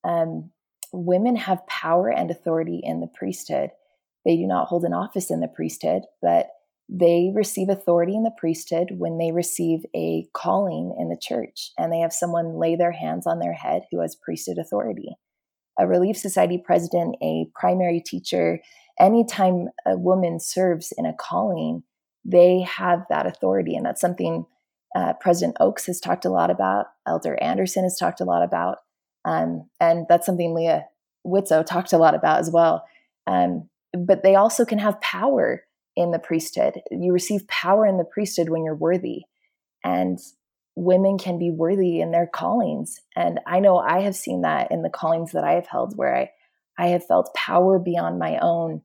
Um, 0.04 0.52
women 0.92 1.36
have 1.36 1.66
power 1.68 2.10
and 2.10 2.30
authority 2.30 2.82
in 2.84 3.00
the 3.00 3.08
priesthood. 3.08 3.72
They 4.26 4.36
do 4.36 4.46
not 4.46 4.68
hold 4.68 4.84
an 4.84 4.94
office 4.94 5.32
in 5.32 5.40
the 5.40 5.48
priesthood, 5.48 6.04
but 6.22 6.50
they 6.90 7.32
receive 7.34 7.70
authority 7.70 8.16
in 8.16 8.24
the 8.24 8.36
priesthood 8.38 8.92
when 8.98 9.18
they 9.18 9.32
receive 9.32 9.80
a 9.96 10.28
calling 10.34 10.96
in 10.98 11.10
the 11.10 11.20
church 11.22 11.72
and 11.78 11.92
they 11.92 12.00
have 12.00 12.14
someone 12.14 12.60
lay 12.60 12.76
their 12.76 12.94
hands 12.94 13.28
on 13.28 13.40
their 13.40 13.54
head 13.54 13.84
who 13.92 14.02
has 14.02 14.16
priesthood 14.16 14.58
authority. 14.58 15.18
A 15.78 15.86
Relief 15.86 16.18
Society 16.18 16.58
president, 16.58 17.16
a 17.22 17.46
primary 17.56 18.02
teacher, 18.02 18.60
anytime 19.00 19.68
a 19.86 19.98
woman 19.98 20.40
serves 20.40 20.94
in 20.98 21.06
a 21.06 21.14
calling, 21.14 21.84
they 22.24 22.62
have 22.62 23.06
that 23.10 23.28
authority. 23.28 23.76
And 23.76 23.86
that's 23.86 24.02
something 24.02 24.46
uh, 24.98 25.14
President 25.22 25.56
Oaks 25.60 25.86
has 25.86 26.00
talked 26.00 26.26
a 26.26 26.30
lot 26.30 26.50
about, 26.50 26.88
Elder 27.06 27.38
Anderson 27.40 27.84
has 27.84 27.98
talked 28.00 28.20
a 28.20 28.26
lot 28.26 28.42
about, 28.42 28.80
um, 29.26 29.70
and 29.80 30.08
that's 30.10 30.26
something 30.26 30.56
Leah 30.56 30.86
Widtsoe 31.26 31.64
talked 31.64 31.94
a 31.94 32.00
lot 32.00 32.16
about 32.16 32.40
as 32.40 32.50
well. 32.50 32.84
Um, 33.28 33.70
but 33.94 34.24
they 34.24 34.34
also 34.34 34.66
can 34.66 34.80
have 34.80 35.00
power 35.02 35.64
in 35.96 36.10
the 36.10 36.18
priesthood. 36.18 36.82
You 36.90 37.14
receive 37.14 37.48
power 37.48 37.86
in 37.86 37.98
the 37.98 38.06
priesthood 38.06 38.50
when 38.50 38.64
you're 38.64 38.76
worthy, 38.76 39.22
and 39.84 40.18
women 40.76 41.20
can 41.20 41.38
be 41.38 41.52
worthy 41.52 42.02
in 42.02 42.10
their 42.10 42.28
callings. 42.28 43.00
And 43.16 43.40
I 43.46 43.60
know 43.60 43.78
I 43.78 44.00
have 44.02 44.16
seen 44.16 44.42
that 44.42 44.72
in 44.72 44.82
the 44.82 44.90
callings 44.90 45.34
that 45.34 45.44
I 45.44 45.54
have 45.54 45.68
held, 45.68 45.96
where 45.96 46.16
I 46.16 46.30
I 46.80 46.88
have 46.88 47.06
felt 47.06 47.36
power 47.36 47.78
beyond 47.78 48.18
my 48.18 48.40
own 48.40 48.82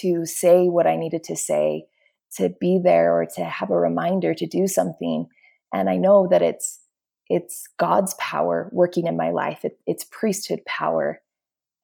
to 0.00 0.26
say 0.26 0.66
what 0.66 0.86
I 0.86 0.96
needed 0.96 1.24
to 1.24 1.36
say 1.36 1.86
to 2.36 2.50
be 2.60 2.78
there 2.82 3.12
or 3.14 3.26
to 3.36 3.44
have 3.44 3.70
a 3.70 3.78
reminder 3.78 4.34
to 4.34 4.46
do 4.46 4.66
something. 4.66 5.26
And 5.72 5.90
i 5.90 5.96
know 5.96 6.28
that 6.30 6.42
it's 6.42 6.80
it's 7.28 7.68
god's 7.78 8.14
power 8.14 8.68
working 8.72 9.06
in 9.06 9.16
my 9.16 9.30
life. 9.30 9.64
It, 9.64 9.78
it's 9.86 10.04
priesthood 10.04 10.60
power. 10.66 11.20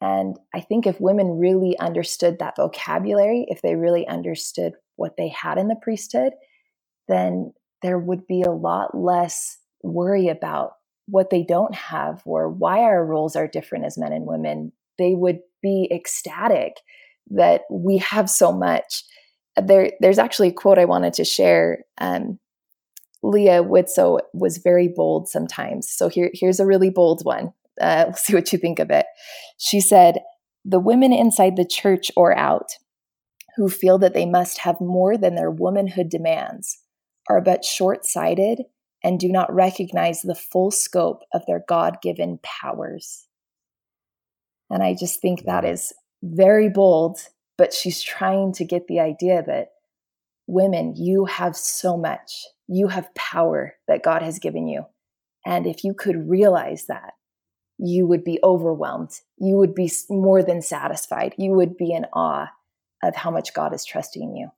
And 0.01 0.37
i 0.55 0.61
think 0.61 0.87
if 0.87 1.01
women 1.01 1.39
really 1.39 1.79
understood 1.79 2.39
that 2.39 2.57
vocabulary 2.57 3.47
if 3.49 3.63
they 3.63 3.77
really 3.77 4.07
understood 4.07 4.75
what 4.97 5.17
they 5.17 5.29
had 5.29 5.59
in 5.59 5.69
the 5.69 5.77
priesthood 5.77 6.33
then 7.09 7.53
there 7.83 7.99
would 7.99 8.27
be 8.27 8.43
a 8.43 8.51
lot 8.51 8.97
less 8.97 9.59
worry 9.83 10.29
about 10.29 10.75
what 11.07 11.31
they 11.31 11.43
don't 11.43 11.75
have 11.75 12.23
or 12.25 12.49
why 12.49 12.81
our 12.81 13.05
roles 13.05 13.37
are 13.37 13.49
different 13.49 13.85
as 13.85 13.99
men 13.99 14.13
and 14.13 14.27
women. 14.27 14.73
They 14.99 15.15
would 15.15 15.41
be 15.63 15.89
ecstatic 15.93 16.77
that 17.31 17.63
we 17.71 17.99
have 17.99 18.31
so 18.31 18.53
much 18.53 19.05
there, 19.57 19.93
there's 20.01 20.19
actually 20.19 20.49
a 20.49 20.53
quote 20.53 20.79
I 20.79 20.85
wanted 20.85 21.15
to 21.15 21.25
share. 21.25 21.85
Um, 21.99 22.39
Leah 23.23 23.63
Widtsoe 23.63 24.21
was 24.33 24.59
very 24.59 24.89
bold 24.89 25.29
sometimes. 25.29 25.89
So 25.89 26.09
here, 26.09 26.31
here's 26.33 26.61
a 26.61 26.67
really 26.67 26.91
bold 26.91 27.25
one. 27.25 27.53
Uh, 27.81 28.05
we'll 28.09 28.17
see 28.17 28.35
what 28.35 28.53
you 28.53 28.59
think 28.59 28.79
of 28.79 28.91
it. 28.91 29.07
She 29.59 29.81
said, 29.81 30.19
The 30.65 30.81
women 30.81 31.13
inside 31.13 31.57
the 31.57 31.67
church 31.67 32.11
or 32.17 32.37
out 32.37 32.73
who 33.57 33.69
feel 33.69 33.99
that 33.99 34.15
they 34.15 34.27
must 34.27 34.59
have 34.59 34.81
more 34.81 35.17
than 35.17 35.35
their 35.35 35.51
womanhood 35.51 36.09
demands 36.09 36.79
are 37.29 37.41
but 37.41 37.65
short 37.65 38.05
sighted 38.05 38.63
and 39.05 39.19
do 39.19 39.29
not 39.29 39.53
recognize 39.53 40.23
the 40.23 40.35
full 40.35 40.71
scope 40.71 41.23
of 41.35 41.45
their 41.47 41.63
God 41.69 41.99
given 42.03 42.39
powers. 42.43 43.27
And 44.71 44.83
I 44.83 44.95
just 44.95 45.21
think 45.21 45.45
that 45.45 45.65
is 45.65 45.93
very 46.23 46.69
bold, 46.69 47.19
but 47.59 47.73
she's 47.73 48.03
trying 48.03 48.53
to 48.55 48.65
get 48.65 48.87
the 48.87 49.01
idea 49.01 49.43
that 49.47 49.73
women, 50.47 50.95
you 50.97 51.27
have 51.27 51.57
so 51.57 51.97
much. 51.97 52.45
You 52.69 52.89
have 52.89 53.15
power 53.15 53.75
that 53.89 54.03
God 54.03 54.23
has 54.23 54.39
given 54.39 54.67
you. 54.67 54.87
And 55.45 55.67
if 55.67 55.85
you 55.85 55.95
could 55.95 56.29
realize 56.29 56.87
that, 56.87 57.15
you 57.79 58.07
would 58.07 58.23
be 58.23 58.39
overwhelmed. 58.45 59.11
You 59.39 59.57
would 59.57 59.75
be 59.75 59.91
more 60.09 60.43
than 60.43 60.63
satisfied. 60.63 61.35
You 61.37 61.53
would 61.53 61.77
be 61.77 61.93
in 61.93 62.07
awe 62.13 62.49
of 63.03 63.17
how 63.17 63.31
much 63.31 63.55
God 63.55 63.75
is 63.75 63.85
trusting 63.85 64.37
you. 64.37 64.51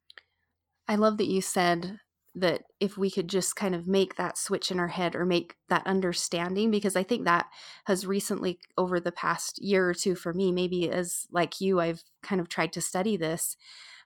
I 0.86 0.96
love 0.96 1.16
that 1.18 1.28
you 1.28 1.40
said 1.40 2.00
that 2.34 2.62
if 2.80 2.98
we 2.98 3.10
could 3.10 3.28
just 3.28 3.54
kind 3.54 3.74
of 3.74 3.86
make 3.86 4.16
that 4.16 4.36
switch 4.36 4.70
in 4.70 4.80
our 4.80 4.88
head 4.88 5.14
or 5.14 5.24
make 5.24 5.54
that 5.68 5.86
understanding 5.86 6.70
because 6.70 6.96
i 6.96 7.02
think 7.02 7.24
that 7.24 7.46
has 7.84 8.06
recently 8.06 8.58
over 8.76 8.98
the 8.98 9.12
past 9.12 9.62
year 9.62 9.88
or 9.88 9.94
two 9.94 10.14
for 10.14 10.32
me 10.32 10.50
maybe 10.50 10.90
as 10.90 11.26
like 11.30 11.60
you 11.60 11.80
i've 11.80 12.02
kind 12.22 12.40
of 12.40 12.48
tried 12.48 12.72
to 12.72 12.80
study 12.80 13.16
this 13.16 13.56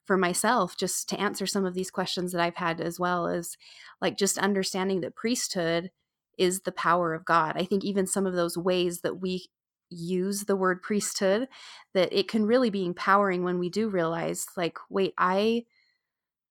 for 0.05 0.17
myself 0.17 0.77
just 0.77 1.09
to 1.09 1.21
answer 1.21 1.47
some 1.47 1.65
of 1.65 1.75
these 1.75 1.91
questions 1.91 2.33
that 2.33 2.41
i've 2.41 2.57
had 2.57 2.81
as 2.81 3.01
well 3.01 3.27
as 3.27 3.57
like 4.01 4.17
just 4.17 4.39
understanding 4.39 5.01
that 5.01 5.17
priesthood 5.17 5.91
is 6.39 6.61
the 6.61 6.73
power 6.73 7.13
of 7.13 7.25
god. 7.25 7.57
I 7.57 7.65
think 7.65 7.85
even 7.85 8.07
some 8.07 8.25
of 8.25 8.35
those 8.35 8.57
ways 8.57 9.01
that 9.01 9.21
we 9.21 9.47
use 9.91 10.45
the 10.45 10.57
word 10.57 10.83
priesthood 10.83 11.49
that 11.95 12.13
it 12.13 12.29
can 12.29 12.47
really 12.47 12.71
be 12.71 12.87
empowering 12.87 13.43
when 13.43 13.59
we 13.59 13.71
do 13.71 13.89
realize 13.89 14.47
like 14.55 14.77
wait 14.91 15.15
i 15.17 15.65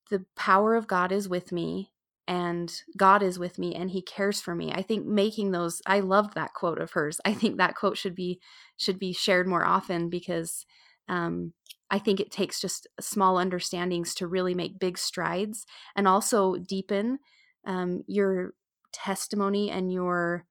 the 0.09 0.25
power 0.35 0.75
of 0.75 0.87
God 0.87 1.11
is 1.11 1.27
with 1.29 1.51
me 1.51 1.91
and 2.27 2.81
God 2.97 3.23
is 3.23 3.39
with 3.39 3.57
me 3.57 3.73
and 3.73 3.89
he 3.89 4.01
cares 4.01 4.41
for 4.41 4.53
me. 4.53 4.71
I 4.73 4.81
think 4.81 5.05
making 5.05 5.51
those 5.51 5.81
I 5.85 6.01
loved 6.01 6.35
that 6.35 6.53
quote 6.53 6.79
of 6.79 6.91
hers. 6.91 7.21
I 7.25 7.33
think 7.33 7.57
that 7.57 7.75
quote 7.75 7.97
should 7.97 8.15
be 8.15 8.39
should 8.75 8.99
be 8.99 9.13
shared 9.13 9.47
more 9.47 9.65
often 9.65 10.09
because 10.09 10.65
um 11.07 11.53
I 11.89 11.99
think 11.99 12.19
it 12.19 12.31
takes 12.31 12.59
just 12.59 12.85
small 12.99 13.37
understandings 13.37 14.13
to 14.15 14.27
really 14.27 14.53
make 14.53 14.79
big 14.79 14.97
strides 14.97 15.65
and 15.95 16.05
also 16.05 16.55
deepen 16.55 17.19
um, 17.65 18.03
your 18.07 18.55
testimony 18.91 19.71
and 19.71 19.91
your 19.91 20.45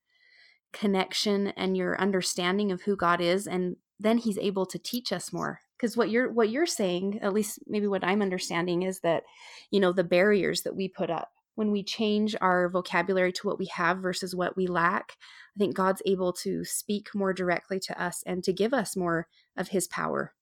connection 0.72 1.48
and 1.48 1.76
your 1.76 2.00
understanding 2.00 2.72
of 2.72 2.82
who 2.82 2.96
God 2.96 3.20
is 3.20 3.46
and 3.46 3.76
then 3.98 4.18
he's 4.18 4.38
able 4.38 4.66
to 4.66 4.78
teach 4.78 5.12
us 5.12 5.32
more 5.32 5.60
because 5.76 5.96
what 5.96 6.10
you're 6.10 6.30
what 6.32 6.50
you're 6.50 6.66
saying 6.66 7.18
at 7.22 7.32
least 7.32 7.58
maybe 7.66 7.86
what 7.86 8.04
i'm 8.04 8.22
understanding 8.22 8.82
is 8.82 9.00
that 9.00 9.22
you 9.70 9.80
know 9.80 9.92
the 9.92 10.04
barriers 10.04 10.62
that 10.62 10.76
we 10.76 10.88
put 10.88 11.10
up 11.10 11.30
when 11.54 11.70
we 11.70 11.82
change 11.82 12.36
our 12.40 12.68
vocabulary 12.68 13.32
to 13.32 13.46
what 13.46 13.58
we 13.58 13.66
have 13.66 13.98
versus 13.98 14.34
what 14.34 14.56
we 14.56 14.66
lack 14.66 15.12
i 15.56 15.58
think 15.58 15.74
god's 15.74 16.02
able 16.06 16.32
to 16.32 16.64
speak 16.64 17.14
more 17.14 17.32
directly 17.32 17.78
to 17.78 18.02
us 18.02 18.22
and 18.26 18.42
to 18.44 18.52
give 18.52 18.72
us 18.72 18.96
more 18.96 19.26
of 19.56 19.68
his 19.68 19.88
power. 19.88 20.34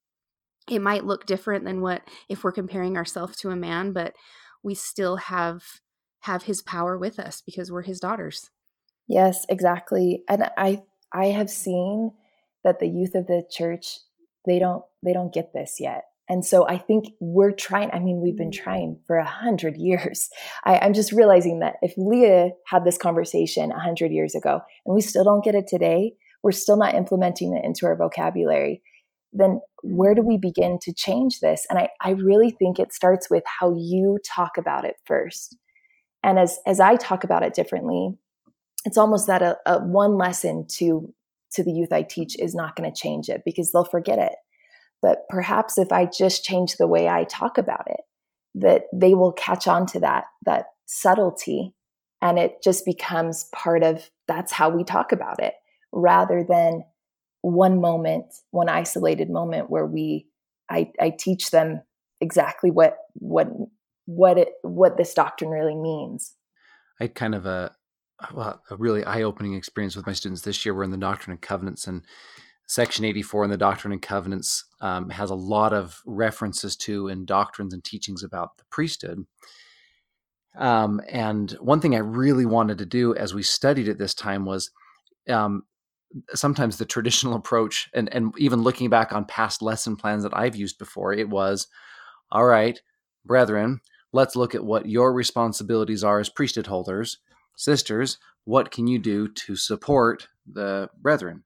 It 0.69 0.81
might 0.81 1.05
look 1.05 1.27
different 1.27 1.65
than 1.65 1.81
what 1.81 2.03
if 2.29 2.43
we're 2.43 2.53
comparing 2.53 2.97
ourselves 2.97 3.37
to 3.39 3.51
a 3.51 3.57
man 3.57 3.93
but 3.93 4.15
we 4.63 4.75
still 4.75 5.17
have 5.17 5.63
have 6.21 6.45
his 6.45 6.63
power 6.63 6.97
with 6.97 7.19
us 7.19 7.43
because 7.45 7.71
we're 7.71 7.83
his 7.83 8.01
daughters. 8.01 8.51
Yes 9.07 9.45
exactly 9.49 10.25
and 10.29 10.51
i 10.57 10.83
i 11.13 11.27
have 11.27 11.51
seen 11.51 12.13
that 12.65 12.81
the 12.81 12.89
youth 12.89 13.15
of 13.15 13.27
the 13.27 13.45
church 13.51 13.99
they 14.47 14.59
don't 14.59 14.83
they 15.03 15.13
don't 15.13 15.33
get 15.33 15.53
this 15.53 15.77
yet. 15.81 16.05
And 16.29 16.45
so 16.45 16.67
i 16.67 16.79
think 16.79 17.13
we're 17.21 17.53
trying 17.53 17.91
i 17.93 17.99
mean 17.99 18.23
we've 18.23 18.37
been 18.37 18.51
mm. 18.51 18.63
trying 18.63 18.99
for 19.07 19.17
a 19.17 19.27
hundred 19.27 19.77
years. 19.77 20.31
I, 20.65 20.79
i'm 20.79 20.95
just 20.95 21.13
realizing 21.13 21.59
that 21.61 21.75
if 21.83 21.93
leah 21.97 22.51
had 22.67 22.85
this 22.85 22.97
conversation 22.97 23.71
a 23.71 23.79
hundred 23.79 24.11
years 24.11 24.35
ago 24.35 24.61
and 24.87 24.95
we 24.95 25.03
still 25.03 25.25
don't 25.25 25.45
get 25.45 25.55
it 25.55 25.67
today 25.67 26.15
we're 26.43 26.53
still 26.53 26.77
not 26.77 26.95
implementing 26.95 27.55
it 27.55 27.65
into 27.65 27.87
our 27.87 27.97
vocabulary 27.97 28.83
then 29.35 29.61
where 29.83 30.15
do 30.15 30.23
mm. 30.23 30.27
we 30.27 30.39
begin 30.39 30.79
to 30.81 30.95
change 30.95 31.41
this? 31.41 31.67
And 31.69 31.79
i, 31.79 31.89
I 32.01 32.11
really 32.13 32.51
think 32.51 32.79
it 32.79 32.95
starts 32.95 33.29
with 33.29 33.45
how 33.61 33.75
you 33.77 34.19
talk 34.25 34.53
about 34.57 34.85
it 34.85 34.97
first. 35.05 35.59
And 36.23 36.39
as 36.39 36.59
as 36.67 36.81
i 36.81 36.97
talk 36.97 37.25
about 37.25 37.43
it 37.43 37.53
differently 37.53 38.17
it's 38.85 38.99
almost 38.99 39.27
that 39.27 39.43
a, 39.43 39.57
a 39.67 39.79
one 39.79 40.17
lesson 40.17 40.67
to 40.69 41.13
to 41.55 41.65
the 41.65 41.73
youth 41.73 41.93
I 41.93 42.03
teach 42.03 42.37
is 42.39 42.55
not 42.55 42.77
going 42.77 42.91
to 42.91 43.01
change 43.01 43.29
it 43.29 43.43
because 43.45 43.73
they'll 43.73 43.85
forget 43.85 44.19
it. 44.19 44.35
But 45.03 45.29
perhaps 45.29 45.79
if 45.79 45.93
I 45.93 46.07
just 46.07 46.45
change 46.45 46.77
the 46.77 46.87
way 46.87 47.09
I 47.09 47.25
talk 47.25 47.59
about 47.59 47.87
it, 47.89 48.01
that 48.57 48.85
they 48.93 49.15
will 49.15 49.33
catch 49.33 49.67
on 49.67 49.87
to 49.87 50.01
that 50.01 50.25
that 50.47 50.67
subtlety 50.87 51.75
and 52.23 52.39
it 52.39 52.63
just 52.63 52.85
becomes 52.85 53.49
part 53.55 53.83
of 53.83 54.09
that's 54.27 54.53
how 54.53 54.71
we 54.71 54.85
talk 54.85 55.13
about 55.13 55.43
it 55.43 55.55
rather 55.93 56.45
than 56.49 56.85
one 57.43 57.81
moment, 57.81 58.27
one 58.51 58.69
isolated 58.69 59.29
moment 59.29 59.69
where 59.69 59.87
we 59.87 60.27
I, 60.71 60.91
I 60.99 61.11
teach 61.11 61.51
them 61.51 61.83
exactly 62.21 62.71
what 62.71 62.97
what 63.15 63.49
what 64.07 64.39
it 64.39 64.49
what 64.63 64.97
this 64.97 65.13
doctrine 65.13 65.51
really 65.51 65.77
means. 65.77 66.35
I 67.01 67.09
kind 67.09 67.35
of 67.35 67.45
a 67.45 67.73
well, 68.33 68.63
a 68.71 68.77
really 68.77 69.05
eye-opening 69.05 69.55
experience 69.55 69.97
with 69.97 70.07
my 70.07 70.13
students 70.13 70.43
this 70.43 70.65
year. 70.65 70.75
We're 70.75 70.85
in 70.85 70.91
the 70.91 70.97
Doctrine 70.97 71.33
and 71.33 71.41
Covenants, 71.41 71.87
and 71.87 72.03
Section 72.67 73.05
84 73.05 73.45
in 73.45 73.51
the 73.51 73.57
Doctrine 73.57 73.93
and 73.93 74.01
Covenants 74.01 74.65
um, 74.81 75.11
has 75.11 75.31
a 75.31 75.35
lot 75.35 75.73
of 75.73 76.01
references 76.07 76.77
to 76.77 77.09
and 77.09 77.27
doctrines 77.27 77.75
and 77.75 77.85
teachings 77.85 78.23
about 78.23 78.57
the 78.57 78.65
priesthood. 78.71 79.27
Um, 80.57 81.01
and 81.11 81.51
one 81.61 81.81
thing 81.81 81.95
I 81.95 81.99
really 81.99 82.47
wanted 82.47 82.79
to 82.79 82.87
do 82.87 83.15
as 83.17 83.35
we 83.35 83.43
studied 83.43 83.89
it 83.89 83.99
this 83.99 84.15
time 84.15 84.45
was 84.45 84.71
um, 85.29 85.65
sometimes 86.35 86.79
the 86.79 86.85
traditional 86.85 87.35
approach, 87.37 87.91
and, 87.93 88.13
and 88.15 88.33
even 88.39 88.63
looking 88.63 88.89
back 88.89 89.13
on 89.13 89.25
past 89.27 89.61
lesson 89.61 89.97
plans 89.97 90.23
that 90.23 90.37
I've 90.37 90.57
used 90.57 90.79
before, 90.79 91.13
it 91.13 91.29
was 91.29 91.67
all 92.31 92.45
right, 92.45 92.81
brethren, 93.25 93.81
let's 94.13 94.37
look 94.37 94.55
at 94.55 94.65
what 94.65 94.89
your 94.89 95.13
responsibilities 95.13 96.03
are 96.03 96.21
as 96.21 96.29
priesthood 96.29 96.67
holders 96.67 97.19
sisters, 97.57 98.19
what 98.45 98.71
can 98.71 98.87
you 98.87 98.99
do 98.99 99.29
to 99.29 99.57
support 99.57 100.29
the 100.47 100.91
brethren? 101.01 101.45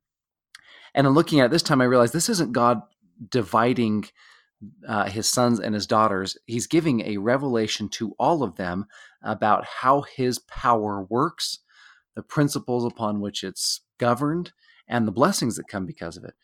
And 0.95 1.07
in 1.07 1.13
looking 1.13 1.41
at 1.41 1.51
this 1.51 1.63
time, 1.63 1.81
I 1.81 1.85
realized 1.85 2.13
this 2.13 2.29
isn't 2.29 2.53
God 2.53 2.83
dividing 3.31 4.07
uh, 4.87 5.09
his 5.09 5.29
sons 5.29 5.61
and 5.61 5.75
his 5.75 5.87
daughters. 5.87 6.37
He's 6.47 6.67
giving 6.67 7.03
a 7.03 7.19
revelation 7.19 7.89
to 7.91 8.15
all 8.19 8.43
of 8.43 8.57
them 8.57 8.87
about 9.23 9.65
how 9.65 10.03
his 10.03 10.39
power 10.41 11.07
works, 11.09 11.61
the 12.17 12.23
principles 12.23 12.85
upon 12.85 13.21
which 13.21 13.45
it's 13.45 13.83
governed, 13.99 14.53
and 14.89 15.07
the 15.07 15.13
blessings 15.13 15.57
that 15.57 15.69
come 15.69 15.87
because 15.87 16.17
of 16.17 16.25
it. 16.25 16.35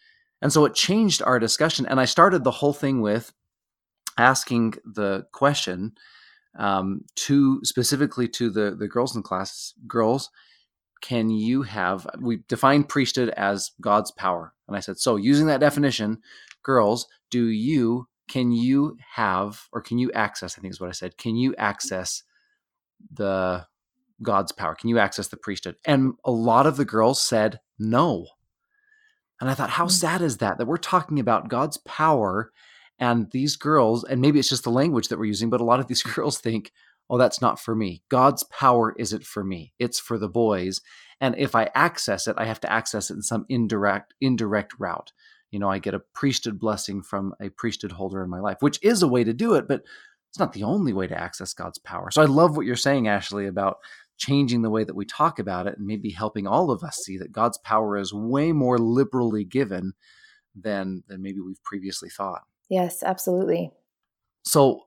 And 0.43 0.53
so 0.53 0.65
it 0.65 0.75
changed 0.75 1.23
our 1.23 1.39
discussion. 1.39 1.87
And 1.87 1.99
I 1.99 2.05
started 2.05 2.45
the 2.45 2.51
whole 2.51 2.75
thing 2.75 3.01
with 3.01 3.33
asking 4.19 4.75
the 4.85 5.27
question 5.33 5.93
um, 6.57 7.05
to 7.17 7.61
specifically 7.65 8.29
to 8.29 8.51
the 8.51 8.75
the 8.79 8.89
girls 8.89 9.15
in 9.17 9.23
class 9.23 9.75
girls 9.87 10.31
can 11.01 11.29
you 11.29 11.63
have 11.63 12.07
we 12.21 12.39
define 12.49 12.85
priesthood 12.85 13.29
as 13.31 13.73
god's 13.81 14.11
power. 14.13 14.55
And 14.69 14.77
i 14.77 14.81
said 14.81 14.99
so 14.99 15.17
using 15.17 15.47
that 15.47 15.61
definition 15.61 16.19
girls 16.63 17.07
do 17.31 17.47
you 17.47 18.09
can 18.29 18.53
you 18.53 18.97
have 19.15 19.69
or 19.73 19.83
can 19.83 19.99
you 19.99 20.11
access 20.13 20.57
i 20.57 20.61
think 20.61 20.73
is 20.73 20.81
what 20.81 20.89
i 20.89 20.93
said 20.93 21.19
can 21.19 21.37
you 21.37 21.55
access 21.57 22.23
the 23.13 23.67
god's 24.23 24.53
power? 24.53 24.75
Can 24.75 24.89
you 24.89 24.99
access 24.99 25.29
the 25.29 25.37
priesthood? 25.37 25.77
And 25.85 26.15
a 26.25 26.31
lot 26.31 26.67
of 26.67 26.77
the 26.77 26.85
girls 26.85 27.21
said 27.21 27.61
no. 27.79 28.27
And 29.41 29.51
i 29.51 29.55
thought 29.55 29.71
how 29.71 29.85
hmm. 29.85 29.91
sad 29.91 30.23
is 30.23 30.39
that 30.39 30.59
that 30.59 30.67
we're 30.67 30.77
talking 30.77 31.19
about 31.19 31.49
god's 31.49 31.77
power 31.79 32.53
and 32.99 33.31
these 33.31 33.57
girls, 33.57 34.05
and 34.05 34.21
maybe 34.21 34.39
it's 34.39 34.49
just 34.49 34.65
the 34.65 34.71
language 34.71 35.09
that 35.09 35.19
we're 35.19 35.25
using, 35.25 35.51
but 35.51 35.61
a 35.61 35.65
lot 35.65 35.81
of 35.81 35.87
these 35.87 36.03
girls 36.15 36.39
think, 36.39 36.73
oh, 37.11 37.19
that's 37.19 37.41
not 37.41 37.61
for 37.61 37.75
me. 37.75 38.03
God's 38.09 38.45
power 38.45 38.95
isn't 38.99 39.25
for 39.25 39.45
me. 39.45 39.73
It's 39.79 40.01
for 40.01 40.19
the 40.19 40.29
boys. 40.29 40.81
And 41.21 41.35
if 41.39 41.55
I 41.55 41.71
access 41.75 42.27
it, 42.27 42.37
I 42.39 42.47
have 42.47 42.61
to 42.61 42.73
access 42.73 43.11
it 43.11 43.15
in 43.15 43.23
some 43.23 43.45
indirect, 43.49 44.15
indirect 44.21 44.75
route. 44.79 45.13
You 45.51 45.59
know, 45.59 45.71
I 45.71 45.79
get 45.79 45.95
a 45.95 46.03
priesthood 46.15 46.59
blessing 46.59 47.03
from 47.03 47.35
a 47.41 47.51
priesthood 47.51 47.93
holder 47.93 48.23
in 48.25 48.31
my 48.31 48.41
life, 48.41 48.57
which 48.61 48.79
is 48.83 49.03
a 49.03 49.09
way 49.09 49.23
to 49.23 49.33
do 49.33 49.55
it, 49.55 49.69
but 49.69 49.83
it's 50.31 50.39
not 50.39 50.53
the 50.53 50.65
only 50.65 50.93
way 50.93 51.07
to 51.07 51.21
access 51.21 51.55
God's 51.55 51.79
power. 51.79 52.11
So 52.11 52.21
I 52.21 52.25
love 52.25 52.57
what 52.57 52.67
you're 52.67 52.75
saying, 52.75 53.07
Ashley, 53.07 53.47
about 53.47 53.77
changing 54.17 54.63
the 54.63 54.71
way 54.71 54.83
that 54.83 54.97
we 54.97 55.05
talk 55.05 55.39
about 55.39 55.67
it 55.67 55.79
and 55.79 55.87
maybe 55.87 56.11
helping 56.11 56.47
all 56.47 56.71
of 56.71 56.83
us 56.83 56.97
see 56.97 57.19
that 57.19 57.33
God's 57.33 57.59
power 57.59 57.97
is 57.97 58.13
way 58.13 58.53
more 58.53 58.79
liberally 58.79 59.45
given 59.45 59.93
than 60.57 61.03
than 61.07 61.23
maybe 61.23 61.41
we've 61.41 61.63
previously 61.63 62.09
thought. 62.09 62.43
Yes, 62.69 63.03
absolutely. 63.03 63.71
So 64.45 64.81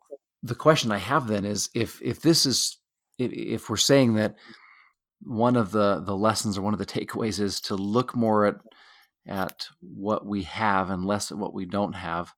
the 0.43 0.55
question 0.55 0.91
I 0.91 0.97
have 0.97 1.27
then 1.27 1.45
is 1.45 1.69
if 1.73 2.01
if 2.01 2.21
this 2.21 2.45
is 2.45 2.77
if 3.17 3.69
we're 3.69 3.77
saying 3.77 4.15
that 4.15 4.35
one 5.21 5.55
of 5.55 5.71
the 5.71 6.01
the 6.05 6.15
lessons 6.15 6.57
or 6.57 6.61
one 6.61 6.73
of 6.73 6.79
the 6.79 6.85
takeaways 6.97 7.39
is 7.39 7.61
to 7.61 7.75
look 7.75 8.15
more 8.15 8.45
at 8.45 8.55
at 9.27 9.67
what 9.81 10.25
we 10.25 10.43
have 10.43 10.89
and 10.89 11.05
less 11.05 11.31
at 11.31 11.37
what 11.37 11.53
we 11.53 11.65
don't 11.65 11.93
have 11.93 12.33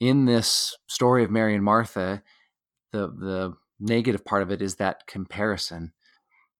in 0.00 0.24
this 0.24 0.76
story 0.86 1.22
of 1.24 1.30
Mary 1.30 1.54
and 1.54 1.64
Martha 1.64 2.22
the 2.92 3.08
the 3.08 3.54
negative 3.78 4.24
part 4.24 4.42
of 4.42 4.50
it 4.50 4.62
is 4.62 4.76
that 4.76 5.06
comparison. 5.06 5.92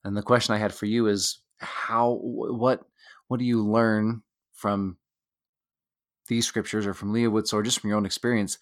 And 0.05 0.17
the 0.17 0.23
question 0.23 0.55
I 0.55 0.59
had 0.59 0.75
for 0.75 0.87
you 0.87 1.07
is 1.07 1.41
how 1.59 2.19
what 2.23 2.83
what 3.29 3.39
do 3.39 3.45
you 3.47 3.65
learn 3.67 4.23
from 4.53 4.99
these 6.29 6.47
scriptures 6.47 6.87
or 6.87 6.95
from 6.95 7.13
Leah 7.13 7.31
Widtsoe's 7.31 7.55
or 7.55 7.63
just 7.63 7.81
from 7.81 7.91
your 7.91 7.99
own 7.99 8.07
experience 8.07 8.59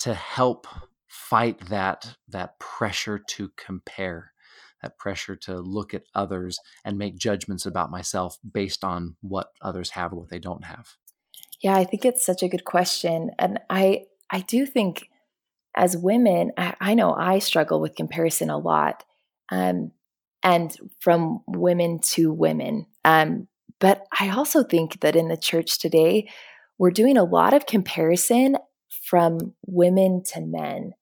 to 0.00 0.14
help 0.14 0.66
fight 1.06 1.58
that 1.68 2.16
that 2.28 2.58
pressure 2.58 3.18
to 3.18 3.50
compare 3.56 4.32
that 4.82 4.98
pressure 4.98 5.34
to 5.34 5.58
look 5.60 5.94
at 5.94 6.02
others 6.14 6.58
and 6.84 6.98
make 6.98 7.16
judgments 7.16 7.64
about 7.64 7.90
myself 7.90 8.38
based 8.52 8.84
on 8.84 9.16
what 9.22 9.48
others 9.62 9.90
have 9.90 10.12
or 10.12 10.16
what 10.16 10.28
they 10.28 10.38
don't 10.38 10.64
have? 10.64 10.96
Yeah 11.60 11.74
i 11.76 11.84
think 11.84 12.04
it's 12.04 12.24
such 12.24 12.42
a 12.42 12.48
good 12.48 12.64
question 12.64 13.30
and 13.38 13.58
i 13.70 14.02
i 14.30 14.40
do 14.40 14.66
think 14.66 15.08
as 15.74 15.96
women 15.96 16.52
i, 16.58 16.74
I 16.80 16.94
know 16.94 17.14
i 17.14 17.38
struggle 17.38 17.80
with 17.80 17.96
comparison 17.96 18.50
a 18.50 18.58
lot 18.58 19.04
um, 19.50 19.92
and 20.42 20.76
from 21.00 21.40
women 21.46 22.00
to 22.00 22.32
women 22.32 22.86
um, 23.04 23.48
but 23.78 24.06
i 24.20 24.28
also 24.28 24.62
think 24.62 25.00
that 25.00 25.16
in 25.16 25.28
the 25.28 25.38
church 25.38 25.78
today 25.78 26.28
we're 26.78 26.90
doing 26.90 27.16
a 27.16 27.24
lot 27.24 27.54
of 27.54 27.66
comparison 27.66 28.56
from 29.02 29.54
women 29.66 30.22
to 30.32 30.40
men. 30.40 30.92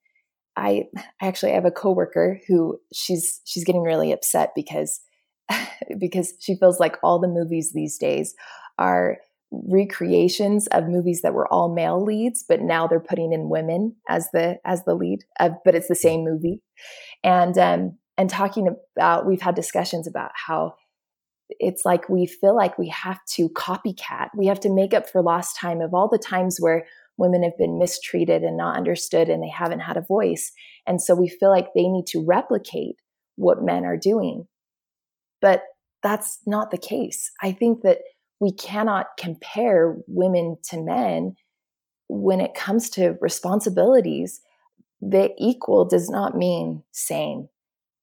I 0.57 0.85
actually 1.21 1.53
have 1.53 1.65
a 1.65 1.71
coworker 1.71 2.41
who 2.47 2.79
she's 2.93 3.41
she's 3.45 3.65
getting 3.65 3.83
really 3.83 4.13
upset 4.13 4.51
because 4.55 5.01
because 5.99 6.35
she 6.41 6.57
feels 6.57 6.79
like 6.79 6.97
all 7.03 7.19
the 7.19 7.29
movies 7.29 7.73
these 7.73 7.97
days 7.99 8.35
are 8.79 9.19
recreations 9.51 10.67
of 10.69 10.89
movies 10.89 11.21
that 11.23 11.35
were 11.35 11.53
all 11.53 11.75
male 11.75 12.03
leads 12.03 12.43
but 12.49 12.63
now 12.63 12.87
they're 12.87 12.99
putting 12.99 13.35
in 13.35 13.51
women 13.51 13.95
as 14.09 14.27
the 14.33 14.57
as 14.65 14.83
the 14.85 14.95
lead 14.95 15.21
but 15.39 15.75
it's 15.75 15.89
the 15.89 15.95
same 15.95 16.25
movie 16.25 16.63
and 17.23 17.59
um 17.59 17.99
and 18.17 18.31
talking 18.31 18.75
about 18.97 19.27
we've 19.27 19.43
had 19.43 19.55
discussions 19.55 20.07
about 20.07 20.31
how 20.47 20.75
it's 21.59 21.85
like 21.85 22.09
we 22.09 22.27
feel 22.27 22.57
like 22.57 22.79
we 22.79 22.89
have 22.89 23.21
to 23.35 23.49
copycat. 23.51 24.29
We 24.37 24.47
have 24.47 24.61
to 24.61 24.71
make 24.71 24.95
up 24.95 25.09
for 25.09 25.23
lost 25.23 25.57
time 25.57 25.81
of 25.81 25.95
all 25.95 26.09
the 26.09 26.19
times 26.19 26.59
where 26.59 26.87
women 27.17 27.43
have 27.43 27.57
been 27.59 27.79
mistreated 27.79 28.43
and 28.43 28.57
not 28.57 28.77
understood 28.77 29.29
and 29.29 29.43
they 29.43 29.49
haven't 29.49 29.81
had 29.81 29.97
a 29.97 30.03
voice. 30.03 30.53
And 30.87 31.01
so 31.01 31.15
we 31.15 31.29
feel 31.29 31.51
like 31.51 31.69
they 31.75 31.89
need 31.89 32.07
to 32.09 32.25
replicate 32.25 32.97
what 33.37 33.63
men 33.63 33.85
are 33.85 33.97
doing. 33.97 34.47
But 35.41 35.63
that's 36.03 36.39
not 36.47 36.71
the 36.71 36.79
case. 36.79 37.31
I 37.43 37.53
think 37.53 37.83
that 37.83 37.99
we 38.41 38.53
cannot 38.53 39.07
compare 39.19 39.97
women 40.07 40.57
to 40.71 40.83
men 40.83 41.37
when 42.09 42.41
it 42.41 42.55
comes 42.55 42.91
to 42.91 43.17
responsibilities. 43.21 44.41
The 45.01 45.31
equal 45.39 45.85
does 45.85 46.11
not 46.11 46.37
mean 46.37 46.83
same. 46.93 47.49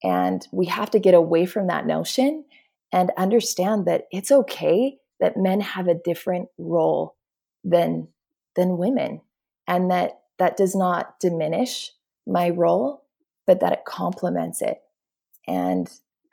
And 0.02 0.46
we 0.52 0.66
have 0.66 0.90
to 0.92 0.98
get 0.98 1.14
away 1.14 1.44
from 1.46 1.66
that 1.66 1.86
notion 1.86 2.44
and 2.92 3.10
understand 3.16 3.86
that 3.86 4.06
it's 4.10 4.30
okay 4.30 4.98
that 5.20 5.36
men 5.36 5.60
have 5.60 5.86
a 5.86 5.94
different 5.94 6.48
role 6.58 7.16
than 7.62 8.08
than 8.56 8.78
women 8.78 9.20
and 9.66 9.90
that 9.90 10.20
that 10.38 10.56
does 10.56 10.74
not 10.74 11.20
diminish 11.20 11.92
my 12.26 12.50
role 12.50 13.04
but 13.46 13.60
that 13.60 13.72
it 13.72 13.84
complements 13.84 14.62
it. 14.62 14.80
And 15.46 15.90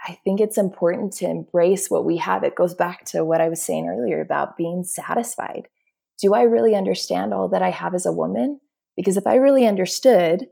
i 0.07 0.19
think 0.23 0.39
it's 0.39 0.57
important 0.57 1.13
to 1.13 1.25
embrace 1.25 1.89
what 1.89 2.05
we 2.05 2.17
have. 2.17 2.43
It 2.43 2.55
goes 2.55 2.73
back 2.73 3.05
to 3.05 3.25
what 3.25 3.41
i 3.41 3.49
was 3.49 3.61
saying 3.61 3.87
earlier 3.87 4.21
about 4.21 4.57
being 4.57 4.83
satisfied. 4.83 5.67
Do 6.21 6.33
i 6.33 6.43
really 6.43 6.75
understand 6.75 7.33
all 7.33 7.49
that 7.49 7.61
i 7.61 7.69
have 7.69 7.93
as 7.93 8.05
a 8.05 8.11
woman? 8.11 8.59
Because 8.95 9.17
if 9.17 9.27
i 9.27 9.35
really 9.35 9.67
understood 9.67 10.47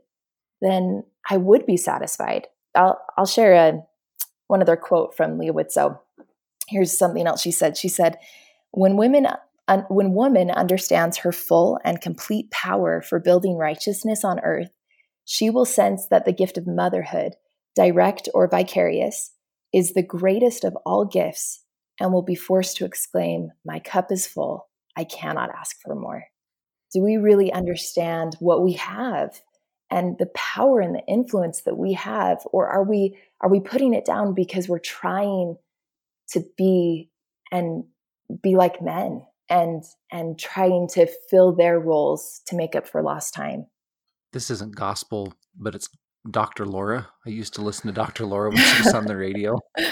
then 0.62 1.04
i 1.30 1.36
would 1.36 1.66
be 1.66 1.76
satisfied. 1.76 2.46
I'll 2.74 3.00
i'll 3.16 3.26
share 3.26 3.54
a 3.54 3.82
one 4.48 4.62
other 4.62 4.76
quote 4.76 5.16
from 5.16 5.38
Leah 5.38 5.52
Widtsoe. 5.52 5.98
Here's 6.68 6.96
something 6.96 7.26
else 7.26 7.40
she 7.40 7.50
said. 7.50 7.76
She 7.76 7.88
said, 7.88 8.18
"When 8.70 8.96
women 8.96 9.26
when 9.88 10.14
woman 10.14 10.50
understands 10.50 11.18
her 11.18 11.32
full 11.32 11.80
and 11.84 12.00
complete 12.00 12.50
power 12.52 13.02
for 13.02 13.18
building 13.18 13.56
righteousness 13.56 14.22
on 14.24 14.38
earth, 14.40 14.70
she 15.24 15.50
will 15.50 15.64
sense 15.64 16.06
that 16.06 16.24
the 16.24 16.32
gift 16.32 16.56
of 16.56 16.68
motherhood, 16.68 17.34
direct 17.74 18.28
or 18.32 18.46
vicarious, 18.46 19.32
is 19.72 19.92
the 19.92 20.04
greatest 20.04 20.62
of 20.62 20.76
all 20.86 21.04
gifts 21.04 21.64
and 21.98 22.12
will 22.12 22.22
be 22.22 22.36
forced 22.36 22.76
to 22.76 22.84
exclaim, 22.84 23.50
"My 23.64 23.80
cup 23.80 24.12
is 24.12 24.26
full. 24.26 24.68
I 24.96 25.02
cannot 25.02 25.50
ask 25.50 25.80
for 25.80 25.96
more." 25.96 26.26
Do 26.92 27.02
we 27.02 27.16
really 27.16 27.52
understand 27.52 28.36
what 28.38 28.62
we 28.62 28.74
have 28.74 29.40
and 29.90 30.18
the 30.18 30.26
power 30.26 30.80
and 30.80 30.94
the 30.94 31.04
influence 31.06 31.62
that 31.62 31.76
we 31.76 31.92
have 31.92 32.38
or 32.52 32.66
are 32.68 32.84
we 32.84 33.16
are 33.40 33.50
we 33.50 33.60
putting 33.60 33.94
it 33.94 34.04
down 34.04 34.34
because 34.34 34.68
we're 34.68 34.78
trying 34.78 35.56
to 36.30 36.44
be 36.56 37.10
and 37.52 37.84
be 38.42 38.56
like 38.56 38.82
men 38.82 39.24
and 39.48 39.84
and 40.10 40.38
trying 40.38 40.88
to 40.88 41.06
fill 41.30 41.54
their 41.54 41.78
roles 41.78 42.40
to 42.46 42.56
make 42.56 42.74
up 42.74 42.88
for 42.88 43.02
lost 43.02 43.34
time? 43.34 43.66
This 44.32 44.50
isn't 44.50 44.74
gospel 44.74 45.34
but 45.58 45.74
it's 45.74 45.88
dr 46.30 46.64
laura. 46.66 47.08
I 47.24 47.30
used 47.30 47.54
to 47.54 47.62
listen 47.62 47.86
to 47.86 47.92
dr 47.92 48.24
laura 48.24 48.50
when 48.50 48.58
she 48.58 48.82
was 48.82 48.94
on 48.94 49.06
the 49.06 49.16
radio. 49.16 49.58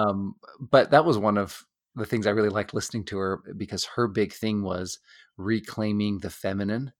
Um, 0.00 0.36
but 0.58 0.92
that 0.92 1.04
was 1.04 1.18
one 1.18 1.36
of 1.36 1.62
the 1.94 2.06
things 2.06 2.26
i 2.26 2.30
really 2.30 2.48
liked 2.48 2.72
listening 2.72 3.04
to 3.04 3.18
her 3.18 3.42
because 3.56 3.84
her 3.84 4.08
big 4.08 4.32
thing 4.32 4.62
was 4.62 4.98
reclaiming 5.36 6.18
the 6.18 6.30
feminine 6.30 6.92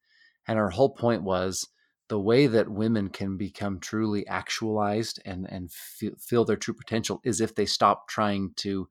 and 0.46 0.58
her 0.58 0.70
whole 0.70 0.90
point 0.90 1.22
was 1.22 1.66
the 2.08 2.20
way 2.20 2.46
that 2.46 2.68
women 2.68 3.08
can 3.08 3.36
become 3.36 3.80
truly 3.80 4.26
actualized 4.26 5.20
and 5.24 5.50
and 5.50 5.70
feel, 5.72 6.12
feel 6.18 6.44
their 6.44 6.56
true 6.56 6.74
potential 6.74 7.20
is 7.24 7.40
if 7.40 7.54
they 7.54 7.66
stop 7.66 8.08
trying 8.08 8.52
to 8.56 8.88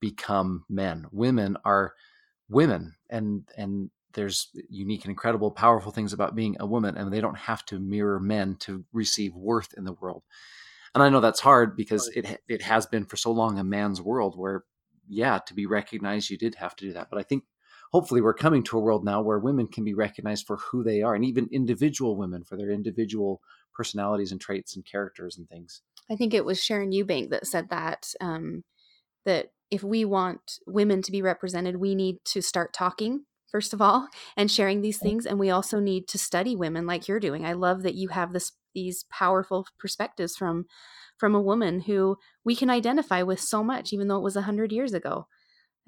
become 0.00 0.64
men. 0.68 1.06
Women 1.12 1.56
are 1.64 1.94
women, 2.48 2.94
and 3.10 3.48
and 3.56 3.90
there's 4.14 4.48
unique 4.68 5.04
and 5.04 5.10
incredible, 5.10 5.50
powerful 5.50 5.92
things 5.92 6.12
about 6.12 6.34
being 6.34 6.56
a 6.60 6.66
woman, 6.66 6.96
and 6.96 7.12
they 7.12 7.20
don't 7.20 7.38
have 7.38 7.64
to 7.66 7.78
mirror 7.78 8.18
men 8.18 8.56
to 8.60 8.84
receive 8.92 9.34
worth 9.34 9.74
in 9.76 9.84
the 9.84 9.92
world. 9.92 10.22
And 10.94 11.02
I 11.02 11.10
know 11.10 11.20
that's 11.20 11.40
hard 11.40 11.76
because 11.76 12.08
it 12.08 12.40
it 12.48 12.62
has 12.62 12.86
been 12.86 13.04
for 13.04 13.16
so 13.16 13.30
long 13.30 13.58
a 13.58 13.64
man's 13.64 14.00
world 14.00 14.38
where, 14.38 14.64
yeah, 15.08 15.38
to 15.38 15.54
be 15.54 15.66
recognized, 15.66 16.30
you 16.30 16.38
did 16.38 16.54
have 16.56 16.74
to 16.76 16.86
do 16.86 16.92
that. 16.94 17.08
But 17.10 17.18
I 17.18 17.22
think 17.22 17.44
hopefully 17.92 18.20
we're 18.20 18.34
coming 18.34 18.62
to 18.62 18.76
a 18.76 18.80
world 18.80 19.04
now 19.04 19.20
where 19.20 19.38
women 19.38 19.66
can 19.66 19.84
be 19.84 19.94
recognized 19.94 20.46
for 20.46 20.56
who 20.56 20.82
they 20.82 21.02
are 21.02 21.14
and 21.14 21.24
even 21.24 21.48
individual 21.50 22.16
women 22.16 22.44
for 22.44 22.56
their 22.56 22.70
individual 22.70 23.40
personalities 23.74 24.32
and 24.32 24.40
traits 24.40 24.76
and 24.76 24.84
characters 24.84 25.38
and 25.38 25.48
things. 25.48 25.82
I 26.10 26.16
think 26.16 26.34
it 26.34 26.44
was 26.44 26.62
sharon 26.62 26.90
eubank 26.90 27.30
that 27.30 27.46
said 27.46 27.70
that 27.70 28.12
um, 28.20 28.64
that 29.24 29.52
if 29.70 29.82
we 29.82 30.04
want 30.04 30.58
women 30.66 31.02
to 31.02 31.12
be 31.12 31.22
represented 31.22 31.76
we 31.76 31.94
need 31.94 32.16
to 32.24 32.40
start 32.40 32.72
talking 32.72 33.24
first 33.50 33.72
of 33.72 33.80
all 33.80 34.08
and 34.36 34.50
sharing 34.50 34.80
these 34.80 34.98
things 34.98 35.26
and 35.26 35.38
we 35.38 35.50
also 35.50 35.80
need 35.80 36.06
to 36.08 36.18
study 36.18 36.54
women 36.56 36.86
like 36.86 37.08
you're 37.08 37.20
doing. 37.20 37.44
I 37.46 37.52
love 37.52 37.82
that 37.82 37.94
you 37.94 38.08
have 38.08 38.32
this 38.32 38.52
these 38.74 39.04
powerful 39.10 39.66
perspectives 39.78 40.36
from 40.36 40.66
from 41.16 41.34
a 41.34 41.42
woman 41.42 41.80
who 41.80 42.16
we 42.44 42.54
can 42.54 42.70
identify 42.70 43.22
with 43.22 43.40
so 43.40 43.64
much 43.64 43.92
even 43.92 44.08
though 44.08 44.18
it 44.18 44.22
was 44.22 44.34
100 44.34 44.72
years 44.72 44.92
ago 44.92 45.26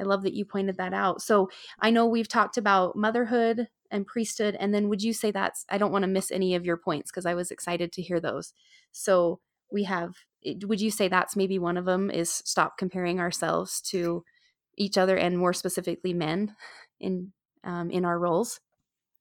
I 0.00 0.04
love 0.04 0.22
that 0.22 0.32
you 0.32 0.44
pointed 0.44 0.78
that 0.78 0.94
out. 0.94 1.20
So 1.20 1.50
I 1.78 1.90
know 1.90 2.06
we've 2.06 2.28
talked 2.28 2.56
about 2.56 2.96
motherhood 2.96 3.68
and 3.90 4.06
priesthood. 4.06 4.56
And 4.58 4.72
then 4.72 4.88
would 4.88 5.02
you 5.02 5.12
say 5.12 5.30
that's, 5.30 5.66
I 5.68 5.78
don't 5.78 5.92
want 5.92 6.04
to 6.04 6.08
miss 6.08 6.30
any 6.30 6.54
of 6.54 6.64
your 6.64 6.76
points 6.76 7.10
because 7.10 7.26
I 7.26 7.34
was 7.34 7.50
excited 7.50 7.92
to 7.92 8.02
hear 8.02 8.20
those. 8.20 8.54
So 8.92 9.40
we 9.70 9.84
have, 9.84 10.14
would 10.62 10.80
you 10.80 10.90
say 10.90 11.08
that's 11.08 11.36
maybe 11.36 11.58
one 11.58 11.76
of 11.76 11.84
them 11.84 12.10
is 12.10 12.30
stop 12.30 12.78
comparing 12.78 13.20
ourselves 13.20 13.80
to 13.82 14.24
each 14.76 14.96
other 14.96 15.16
and 15.16 15.36
more 15.36 15.52
specifically 15.52 16.14
men 16.14 16.54
in, 16.98 17.32
um, 17.64 17.90
in 17.90 18.04
our 18.04 18.18
roles? 18.18 18.60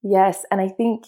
Yes. 0.01 0.45
And 0.49 0.61
I 0.61 0.69
think 0.69 1.05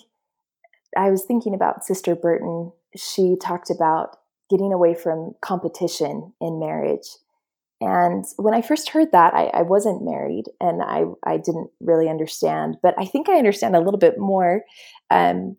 I 0.97 1.09
was 1.09 1.23
thinking 1.23 1.53
about 1.53 1.85
Sister 1.85 2.15
Burton. 2.15 2.73
She 2.95 3.37
talked 3.41 3.69
about 3.69 4.17
getting 4.49 4.73
away 4.73 4.93
from 4.93 5.33
competition 5.41 6.33
in 6.41 6.59
marriage 6.59 7.07
and 7.81 8.23
when 8.37 8.53
I 8.53 8.61
first 8.61 8.89
heard 8.89 9.11
that, 9.11 9.33
I, 9.33 9.45
I, 9.47 9.63
wasn't 9.63 10.05
married 10.05 10.45
and 10.59 10.83
I, 10.83 11.05
I 11.25 11.37
didn't 11.37 11.71
really 11.79 12.07
understand, 12.07 12.77
but 12.83 12.93
I 12.99 13.05
think 13.05 13.27
I 13.27 13.39
understand 13.39 13.75
a 13.75 13.81
little 13.81 13.97
bit 13.97 14.19
more. 14.19 14.61
Um, 15.09 15.57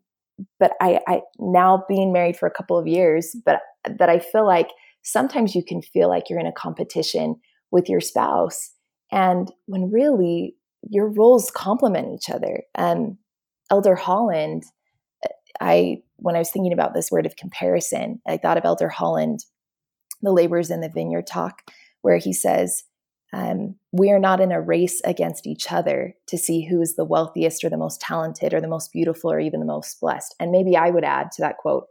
but 0.57 0.71
I, 0.81 1.01
I 1.05 1.21
now 1.37 1.83
being 1.89 2.13
married 2.13 2.37
for 2.37 2.47
a 2.47 2.53
couple 2.53 2.79
of 2.79 2.87
years, 2.87 3.35
but 3.45 3.59
that 3.99 4.09
I 4.09 4.19
feel 4.19 4.47
like 4.47 4.69
sometimes 5.01 5.53
you 5.53 5.65
can 5.65 5.81
feel 5.81 6.07
like 6.07 6.29
you're 6.29 6.39
in 6.39 6.47
a 6.47 6.53
competition 6.53 7.35
with 7.71 7.89
your 7.89 7.99
spouse. 7.99 8.71
And 9.11 9.51
when 9.65 9.91
really 9.91 10.55
your 10.89 11.09
roles 11.09 11.51
complement 11.51 12.13
each 12.13 12.29
other. 12.29 12.63
Um, 12.75 13.17
Elder 13.69 13.95
Holland, 13.95 14.63
I, 15.59 15.97
when 16.17 16.35
I 16.35 16.39
was 16.39 16.51
thinking 16.51 16.73
about 16.73 16.93
this 16.93 17.11
word 17.11 17.25
of 17.25 17.35
comparison, 17.35 18.21
I 18.27 18.37
thought 18.37 18.57
of 18.57 18.65
Elder 18.65 18.89
Holland, 18.89 19.45
the 20.21 20.31
laborers 20.31 20.71
in 20.71 20.81
the 20.81 20.89
vineyard 20.89 21.27
talk 21.27 21.63
where 22.03 22.17
he 22.17 22.31
says, 22.31 22.83
um, 23.33 23.75
We 23.91 24.11
are 24.11 24.19
not 24.19 24.39
in 24.39 24.51
a 24.51 24.61
race 24.61 25.01
against 25.03 25.47
each 25.47 25.71
other 25.71 26.13
to 26.27 26.37
see 26.37 26.63
who 26.63 26.79
is 26.81 26.95
the 26.95 27.05
wealthiest 27.05 27.63
or 27.63 27.69
the 27.69 27.77
most 27.77 27.99
talented 27.99 28.53
or 28.53 28.61
the 28.61 28.67
most 28.67 28.91
beautiful 28.93 29.31
or 29.31 29.39
even 29.39 29.59
the 29.59 29.65
most 29.65 29.99
blessed. 29.99 30.35
And 30.39 30.51
maybe 30.51 30.77
I 30.77 30.91
would 30.91 31.03
add 31.03 31.31
to 31.31 31.41
that 31.41 31.57
quote, 31.57 31.87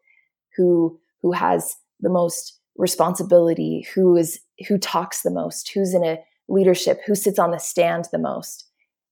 who 0.57 1.01
who 1.23 1.33
has 1.33 1.77
the 2.01 2.11
most 2.11 2.61
responsibility, 2.77 3.87
who 3.95 4.17
is 4.17 4.41
who 4.69 4.79
talks 4.79 5.23
the 5.23 5.31
most, 5.31 5.73
who's 5.73 5.95
in 5.95 6.05
a 6.05 6.19
leadership, 6.49 7.01
who 7.07 7.15
sits 7.15 7.39
on 7.39 7.51
the 7.51 7.59
stand 7.59 8.07
the 8.13 8.19
most. 8.19 8.67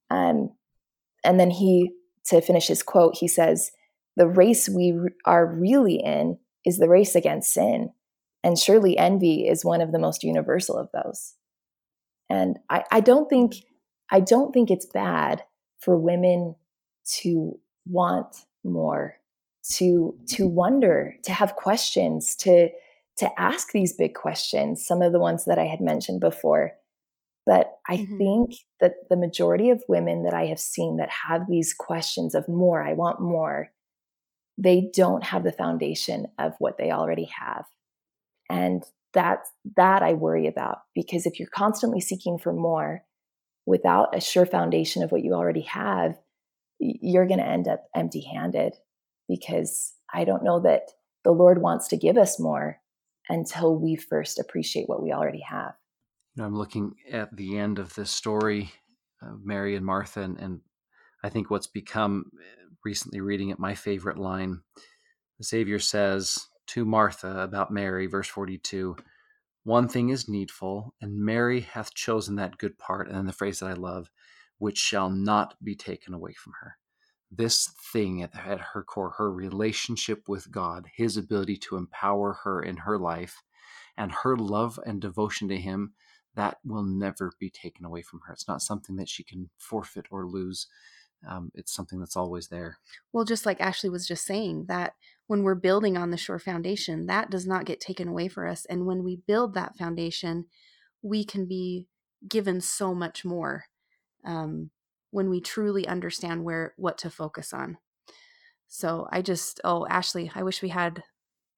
Um, 0.09 0.51
and 1.23 1.39
then 1.39 1.49
he, 1.49 1.91
to 2.25 2.41
finish 2.41 2.67
his 2.67 2.83
quote, 2.83 3.17
he 3.17 3.27
says, 3.27 3.71
"The 4.15 4.27
race 4.27 4.69
we 4.69 4.97
are 5.25 5.45
really 5.45 5.95
in 5.95 6.37
is 6.65 6.77
the 6.77 6.89
race 6.89 7.15
against 7.15 7.53
sin, 7.53 7.91
and 8.43 8.57
surely 8.57 8.97
envy 8.97 9.47
is 9.47 9.65
one 9.65 9.81
of 9.81 9.91
the 9.91 9.99
most 9.99 10.23
universal 10.23 10.77
of 10.77 10.89
those." 10.93 11.35
And 12.29 12.59
I, 12.69 12.83
I 12.91 12.99
don't 13.01 13.29
think 13.29 13.55
I 14.09 14.19
don't 14.19 14.51
think 14.51 14.71
it's 14.71 14.85
bad 14.85 15.43
for 15.79 15.97
women 15.97 16.55
to 17.21 17.59
want 17.85 18.45
more, 18.63 19.15
to 19.73 20.15
to 20.29 20.47
wonder, 20.47 21.15
to 21.23 21.31
have 21.31 21.55
questions, 21.55 22.35
to 22.37 22.69
to 23.17 23.39
ask 23.39 23.71
these 23.71 23.93
big 23.93 24.15
questions, 24.15 24.85
some 24.85 25.01
of 25.01 25.11
the 25.11 25.19
ones 25.19 25.45
that 25.45 25.59
I 25.59 25.65
had 25.65 25.81
mentioned 25.81 26.21
before. 26.21 26.71
But 27.45 27.71
I 27.87 27.97
mm-hmm. 27.97 28.17
think 28.17 28.55
that 28.79 28.93
the 29.09 29.17
majority 29.17 29.69
of 29.69 29.83
women 29.87 30.23
that 30.23 30.33
I 30.33 30.45
have 30.45 30.59
seen 30.59 30.97
that 30.97 31.09
have 31.27 31.47
these 31.47 31.73
questions 31.73 32.35
of 32.35 32.47
more, 32.47 32.81
I 32.81 32.93
want 32.93 33.19
more, 33.19 33.71
they 34.57 34.89
don't 34.93 35.23
have 35.23 35.43
the 35.43 35.51
foundation 35.51 36.27
of 36.37 36.53
what 36.59 36.77
they 36.77 36.91
already 36.91 37.29
have. 37.39 37.65
And 38.51 38.83
that 39.13 39.39
that 39.77 40.03
I 40.03 40.13
worry 40.13 40.47
about 40.47 40.79
because 40.93 41.25
if 41.25 41.39
you're 41.39 41.49
constantly 41.53 42.01
seeking 42.01 42.37
for 42.37 42.53
more 42.53 43.03
without 43.65 44.15
a 44.15 44.21
sure 44.21 44.45
foundation 44.45 45.03
of 45.03 45.11
what 45.11 45.23
you 45.23 45.33
already 45.33 45.61
have, 45.61 46.17
you're 46.79 47.27
going 47.27 47.39
to 47.39 47.47
end 47.47 47.67
up 47.67 47.83
empty-handed 47.95 48.73
because 49.27 49.93
I 50.13 50.25
don't 50.25 50.43
know 50.43 50.59
that 50.61 50.91
the 51.23 51.31
Lord 51.31 51.61
wants 51.61 51.87
to 51.89 51.97
give 51.97 52.17
us 52.17 52.39
more 52.39 52.81
until 53.29 53.77
we 53.77 53.95
first 53.95 54.39
appreciate 54.39 54.89
what 54.89 55.01
we 55.01 55.11
already 55.11 55.43
have. 55.47 55.73
You 56.35 56.41
know, 56.41 56.47
I'm 56.47 56.57
looking 56.57 56.95
at 57.11 57.35
the 57.35 57.57
end 57.57 57.79
of 57.79 57.93
this 57.93 58.11
story 58.11 58.71
Mary 59.43 59.75
and 59.75 59.85
Martha, 59.85 60.21
and, 60.21 60.37
and 60.39 60.61
I 61.23 61.29
think 61.29 61.49
what's 61.49 61.67
become 61.67 62.31
eh, 62.39 62.63
recently 62.83 63.21
reading 63.21 63.49
it 63.49 63.59
my 63.59 63.75
favorite 63.75 64.17
line. 64.17 64.61
The 65.37 65.45
Savior 65.45 65.79
says 65.79 66.47
to 66.73 66.85
Martha 66.85 67.41
about 67.41 67.71
Mary, 67.71 68.07
verse 68.07 68.27
42 68.27 68.95
One 69.63 69.87
thing 69.87 70.09
is 70.09 70.29
needful, 70.29 70.93
and 71.01 71.17
Mary 71.17 71.61
hath 71.61 71.93
chosen 71.93 72.35
that 72.35 72.57
good 72.57 72.77
part. 72.77 73.07
And 73.07 73.17
then 73.17 73.25
the 73.25 73.33
phrase 73.33 73.59
that 73.59 73.69
I 73.69 73.73
love, 73.73 74.09
which 74.57 74.77
shall 74.77 75.09
not 75.09 75.55
be 75.63 75.75
taken 75.75 76.13
away 76.13 76.33
from 76.33 76.53
her 76.61 76.77
this 77.31 77.73
thing 77.93 78.21
at, 78.21 78.31
at 78.35 78.59
her 78.59 78.83
core, 78.83 79.11
her 79.17 79.31
relationship 79.31 80.27
with 80.27 80.51
God, 80.51 80.87
his 80.93 81.15
ability 81.15 81.57
to 81.57 81.77
empower 81.77 82.33
her 82.43 82.61
in 82.61 82.77
her 82.77 82.97
life, 82.97 83.41
and 83.97 84.11
her 84.11 84.35
love 84.35 84.79
and 84.85 85.01
devotion 85.01 85.47
to 85.47 85.57
him, 85.57 85.93
that 86.35 86.57
will 86.65 86.83
never 86.83 87.31
be 87.39 87.49
taken 87.49 87.85
away 87.85 88.01
from 88.01 88.21
her. 88.25 88.33
It's 88.33 88.47
not 88.47 88.61
something 88.61 88.97
that 88.97 89.09
she 89.09 89.23
can 89.23 89.49
forfeit 89.57 90.05
or 90.11 90.27
lose. 90.27 90.67
Um, 91.27 91.51
it's 91.53 91.73
something 91.73 91.99
that's 91.99 92.17
always 92.17 92.47
there. 92.47 92.79
Well, 93.13 93.25
just 93.25 93.45
like 93.45 93.61
Ashley 93.61 93.89
was 93.89 94.07
just 94.07 94.25
saying, 94.25 94.65
that 94.67 94.93
when 95.31 95.43
we're 95.43 95.55
building 95.55 95.95
on 95.95 96.11
the 96.11 96.17
sure 96.17 96.39
foundation, 96.39 97.05
that 97.05 97.29
does 97.29 97.47
not 97.47 97.63
get 97.63 97.79
taken 97.79 98.09
away 98.09 98.27
for 98.27 98.45
us. 98.45 98.65
And 98.65 98.85
when 98.85 99.01
we 99.01 99.21
build 99.27 99.53
that 99.53 99.77
foundation, 99.77 100.43
we 101.01 101.23
can 101.23 101.47
be 101.47 101.87
given 102.27 102.59
so 102.59 102.93
much 102.93 103.23
more. 103.23 103.63
Um, 104.25 104.71
when 105.09 105.29
we 105.29 105.39
truly 105.39 105.87
understand 105.87 106.43
where 106.43 106.73
what 106.75 106.97
to 106.97 107.09
focus 107.09 107.53
on. 107.53 107.77
So 108.67 109.07
I 109.09 109.21
just 109.21 109.61
oh 109.63 109.87
Ashley, 109.87 110.29
I 110.35 110.43
wish 110.43 110.61
we 110.61 110.67
had 110.67 111.01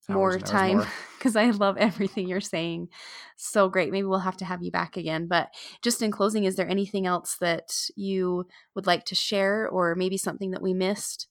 more 0.07 0.37
time 0.37 0.85
because 1.17 1.35
I 1.43 1.49
love 1.49 1.77
everything 1.77 2.27
you're 2.27 2.41
saying. 2.41 2.89
So 3.37 3.69
great. 3.69 3.91
Maybe 3.91 4.05
we'll 4.05 4.19
have 4.19 4.37
to 4.37 4.45
have 4.45 4.61
you 4.61 4.69
back 4.69 4.97
again. 4.97 5.25
But 5.25 5.49
just 5.81 6.03
in 6.03 6.11
closing, 6.11 6.43
is 6.43 6.57
there 6.57 6.69
anything 6.69 7.07
else 7.07 7.37
that 7.41 7.89
you 7.95 8.45
would 8.75 8.85
like 8.85 9.05
to 9.05 9.15
share 9.15 9.67
or 9.67 9.95
maybe 9.95 10.17
something 10.17 10.51
that 10.51 10.61
we 10.61 10.75
missed? 10.75 11.27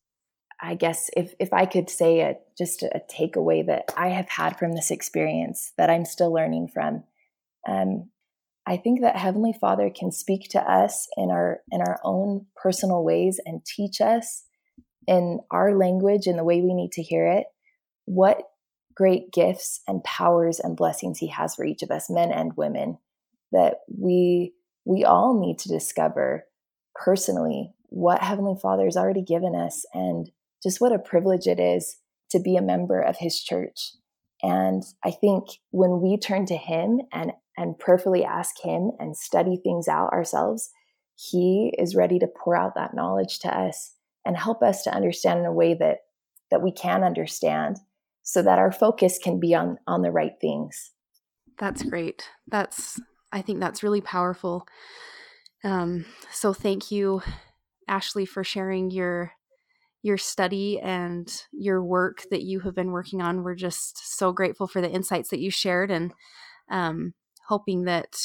I 0.63 0.75
guess 0.75 1.11
if, 1.17 1.35
if 1.41 1.53
I 1.53 1.67
could 1.67 1.91
say 1.91 2.21
a, 2.21 2.37
just 2.57 2.85
a, 2.85 3.03
takeaway 3.11 3.67
that 3.67 3.93
I 3.97 4.09
have 4.09 4.29
had 4.29 4.59
from 4.59 4.73
this 4.73 4.93
experience 4.93 5.73
that 5.77 5.91
I'm 5.91 6.05
still 6.05 6.33
learning 6.33 6.69
from, 6.69 7.03
um, 7.69 8.11
I 8.65 8.77
think 8.77 9.01
that 9.01 9.17
Heavenly 9.17 9.53
Father 9.61 9.91
can 9.91 10.13
speak 10.13 10.49
to 10.51 10.61
us 10.61 11.09
in 11.17 11.31
our 11.31 11.61
in 11.73 11.81
our 11.81 11.99
own 12.05 12.47
personal 12.55 13.03
ways 13.03 13.41
and 13.45 13.65
teach 13.65 14.01
us 14.01 14.45
in 15.09 15.41
our 15.51 15.77
language 15.77 16.27
and 16.27 16.39
the 16.39 16.45
way 16.45 16.61
we 16.61 16.75
need 16.75 16.93
to 16.93 17.03
hear 17.03 17.27
it 17.27 17.47
what 18.05 18.43
great 18.95 19.33
gifts 19.33 19.81
and 19.89 20.05
powers 20.05 20.61
and 20.61 20.77
blessings 20.77 21.19
he 21.19 21.29
has 21.29 21.55
for 21.55 21.65
each 21.65 21.83
of 21.83 21.91
us 21.91 22.11
men 22.11 22.31
and 22.31 22.57
women 22.57 22.99
that 23.51 23.79
we 23.89 24.53
we 24.85 25.05
all 25.05 25.41
need 25.41 25.59
to 25.59 25.69
discover 25.69 26.45
personally 26.95 27.73
what 27.89 28.23
heavenly 28.23 28.55
father 28.61 28.85
has 28.85 28.97
already 28.97 29.23
given 29.23 29.55
us 29.55 29.85
and 29.93 30.31
just 30.63 30.81
what 30.81 30.93
a 30.93 30.99
privilege 30.99 31.47
it 31.47 31.61
is 31.61 31.97
to 32.31 32.41
be 32.41 32.57
a 32.57 32.63
member 32.63 33.01
of 33.01 33.17
his 33.19 33.43
church. 33.43 33.93
And 34.43 34.83
i 35.05 35.11
think 35.11 35.45
when 35.71 36.01
we 36.01 36.19
turn 36.19 36.47
to 36.47 36.57
him 36.57 37.01
and 37.13 37.33
and 37.57 37.79
prayerfully 37.79 38.25
ask 38.25 38.61
Him 38.63 38.93
and 38.99 39.17
study 39.17 39.57
things 39.57 39.89
out 39.89 40.13
ourselves, 40.13 40.71
He 41.17 41.75
is 41.79 41.95
ready 41.95 42.19
to 42.19 42.27
pour 42.27 42.57
out 42.57 42.75
that 42.75 42.95
knowledge 42.95 43.39
to 43.41 43.49
us 43.49 43.95
and 44.25 44.37
help 44.37 44.63
us 44.63 44.83
to 44.85 44.95
understand 44.95 45.41
in 45.41 45.47
a 45.47 45.53
way 45.53 45.75
that 45.75 45.99
that 46.51 46.63
we 46.63 46.73
can 46.73 47.03
understand 47.03 47.79
so 48.23 48.43
that 48.43 48.59
our 48.59 48.71
focus 48.73 49.19
can 49.23 49.41
be 49.41 49.55
on 49.55 49.79
on 49.87 50.03
the 50.03 50.11
right 50.11 50.35
things. 50.41 50.93
That's 51.59 51.83
great. 51.83 52.29
That's 52.49 53.01
i 53.33 53.43
think 53.43 53.61
that's 53.61 53.83
really 53.83 54.01
powerful. 54.01 54.67
Um, 55.65 56.07
so 56.31 56.53
thank 56.53 56.91
you 56.91 57.23
ashley 57.89 58.27
for 58.27 58.43
sharing 58.43 58.91
your 58.91 59.33
your 60.03 60.19
study 60.19 60.81
and 60.81 61.45
your 61.53 61.83
work 61.83 62.25
that 62.31 62.43
you 62.43 62.61
have 62.61 62.75
been 62.75 62.91
working 62.91 63.23
on 63.23 63.43
we're 63.43 63.55
just 63.55 64.17
so 64.17 64.33
grateful 64.33 64.67
for 64.67 64.81
the 64.81 64.91
insights 64.91 65.31
that 65.31 65.41
you 65.41 65.51
shared 65.51 65.91
and 65.91 66.13
um, 66.71 67.15
hoping 67.47 67.85
that 67.85 68.17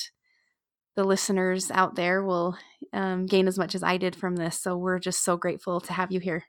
the 0.98 1.04
listeners 1.04 1.70
out 1.72 1.96
there 1.96 2.24
will 2.24 2.58
um, 2.92 3.28
gain 3.28 3.48
as 3.48 3.58
much 3.58 3.76
as 3.76 3.84
I 3.84 3.98
did 3.98 4.16
from 4.16 4.36
this. 4.36 4.60
So 4.60 4.76
we're 4.76 5.00
just 5.00 5.24
so 5.24 5.38
grateful 5.38 5.80
to 5.82 5.94
have 5.94 6.12
you 6.12 6.20
here. 6.20 6.46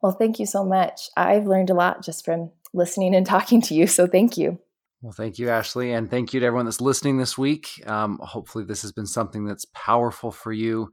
Well, 0.00 0.12
thank 0.12 0.38
you 0.38 0.46
so 0.46 0.64
much. 0.64 1.10
I've 1.16 1.46
learned 1.46 1.70
a 1.70 1.74
lot 1.74 2.02
just 2.02 2.24
from 2.24 2.52
listening 2.72 3.14
and 3.14 3.26
talking 3.36 3.60
to 3.62 3.74
you. 3.74 3.86
So 3.86 4.06
thank 4.06 4.38
you. 4.38 4.58
Well, 5.02 5.12
thank 5.12 5.38
you, 5.38 5.48
Ashley. 5.48 5.92
And 5.92 6.08
thank 6.08 6.32
you 6.32 6.40
to 6.40 6.46
everyone 6.46 6.66
that's 6.66 6.80
listening 6.80 7.18
this 7.18 7.36
week. 7.36 7.82
Um, 7.86 8.18
hopefully, 8.22 8.64
this 8.64 8.82
has 8.82 8.92
been 8.92 9.06
something 9.06 9.44
that's 9.44 9.66
powerful 9.74 10.30
for 10.30 10.52
you. 10.52 10.90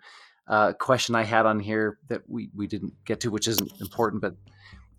Uh, 0.47 0.73
question 0.73 1.15
I 1.15 1.23
had 1.23 1.45
on 1.45 1.59
here 1.59 1.99
that 2.07 2.21
we, 2.27 2.49
we 2.55 2.67
didn't 2.67 2.93
get 3.05 3.19
to, 3.21 3.31
which 3.31 3.47
isn't 3.47 3.71
important, 3.81 4.21
but 4.21 4.35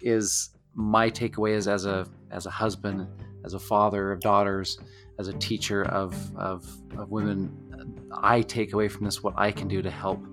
is 0.01 0.51
my 0.75 1.11
takeaway 1.11 1.55
is 1.55 1.67
as 1.67 1.87
a 1.87 2.07
as 2.31 2.47
a 2.47 2.51
husband, 2.51 3.07
as 3.45 3.55
a 3.55 3.59
father 3.59 4.13
of 4.13 4.21
daughters, 4.21 4.79
as 5.19 5.29
a 5.29 5.33
teacher 5.35 5.85
of, 5.85 6.15
of, 6.37 6.71
of 6.97 7.11
women, 7.11 7.51
I 8.13 8.43
take 8.43 8.73
away 8.73 8.89
from 8.89 9.05
this 9.05 9.23
what 9.23 9.35
I 9.37 9.51
can 9.51 9.69
do 9.69 9.83
to 9.83 9.91
help 9.91 10.25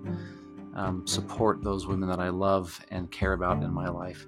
um, 0.74 1.06
support 1.06 1.62
those 1.62 1.86
women 1.86 2.08
that 2.08 2.20
I 2.20 2.28
love 2.28 2.78
and 2.90 3.10
care 3.10 3.32
about 3.32 3.62
in 3.62 3.72
my 3.72 3.88
life. 3.88 4.26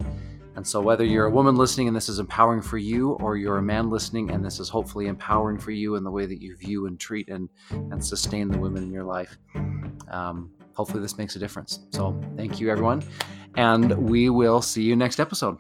And 0.57 0.67
so, 0.67 0.81
whether 0.81 1.05
you're 1.05 1.27
a 1.27 1.31
woman 1.31 1.55
listening 1.55 1.87
and 1.87 1.97
this 1.97 2.09
is 2.09 2.19
empowering 2.19 2.63
for 2.63 2.79
you, 2.79 3.13
or 3.13 3.37
you're 3.37 3.59
a 3.59 3.63
man 3.63 3.91
listening 3.91 4.33
and 4.33 4.45
this 4.45 4.59
is 4.59 4.69
hopefully 4.69 5.07
empowering 5.07 5.59
for 5.59 5.71
you 5.71 5.95
in 5.95 6.03
the 6.03 6.11
way 6.11 6.27
that 6.27 6.43
you 6.43 6.57
view 6.57 6.87
and 6.87 6.99
treat 6.99 7.29
and, 7.29 7.49
and 7.71 8.05
sustain 8.05 8.49
the 8.49 8.59
women 8.59 8.83
in 8.83 8.91
your 8.91 9.05
life, 9.05 9.39
um, 10.11 10.51
hopefully 10.79 11.03
this 11.03 11.19
makes 11.19 11.35
a 11.35 11.41
difference. 11.41 11.81
So, 11.91 12.19
thank 12.37 12.61
you, 12.61 12.71
everyone. 12.71 13.03
And 13.57 13.93
we 13.99 14.31
will 14.31 14.63
see 14.63 14.83
you 14.83 14.95
next 14.95 15.19
episode. 15.19 15.59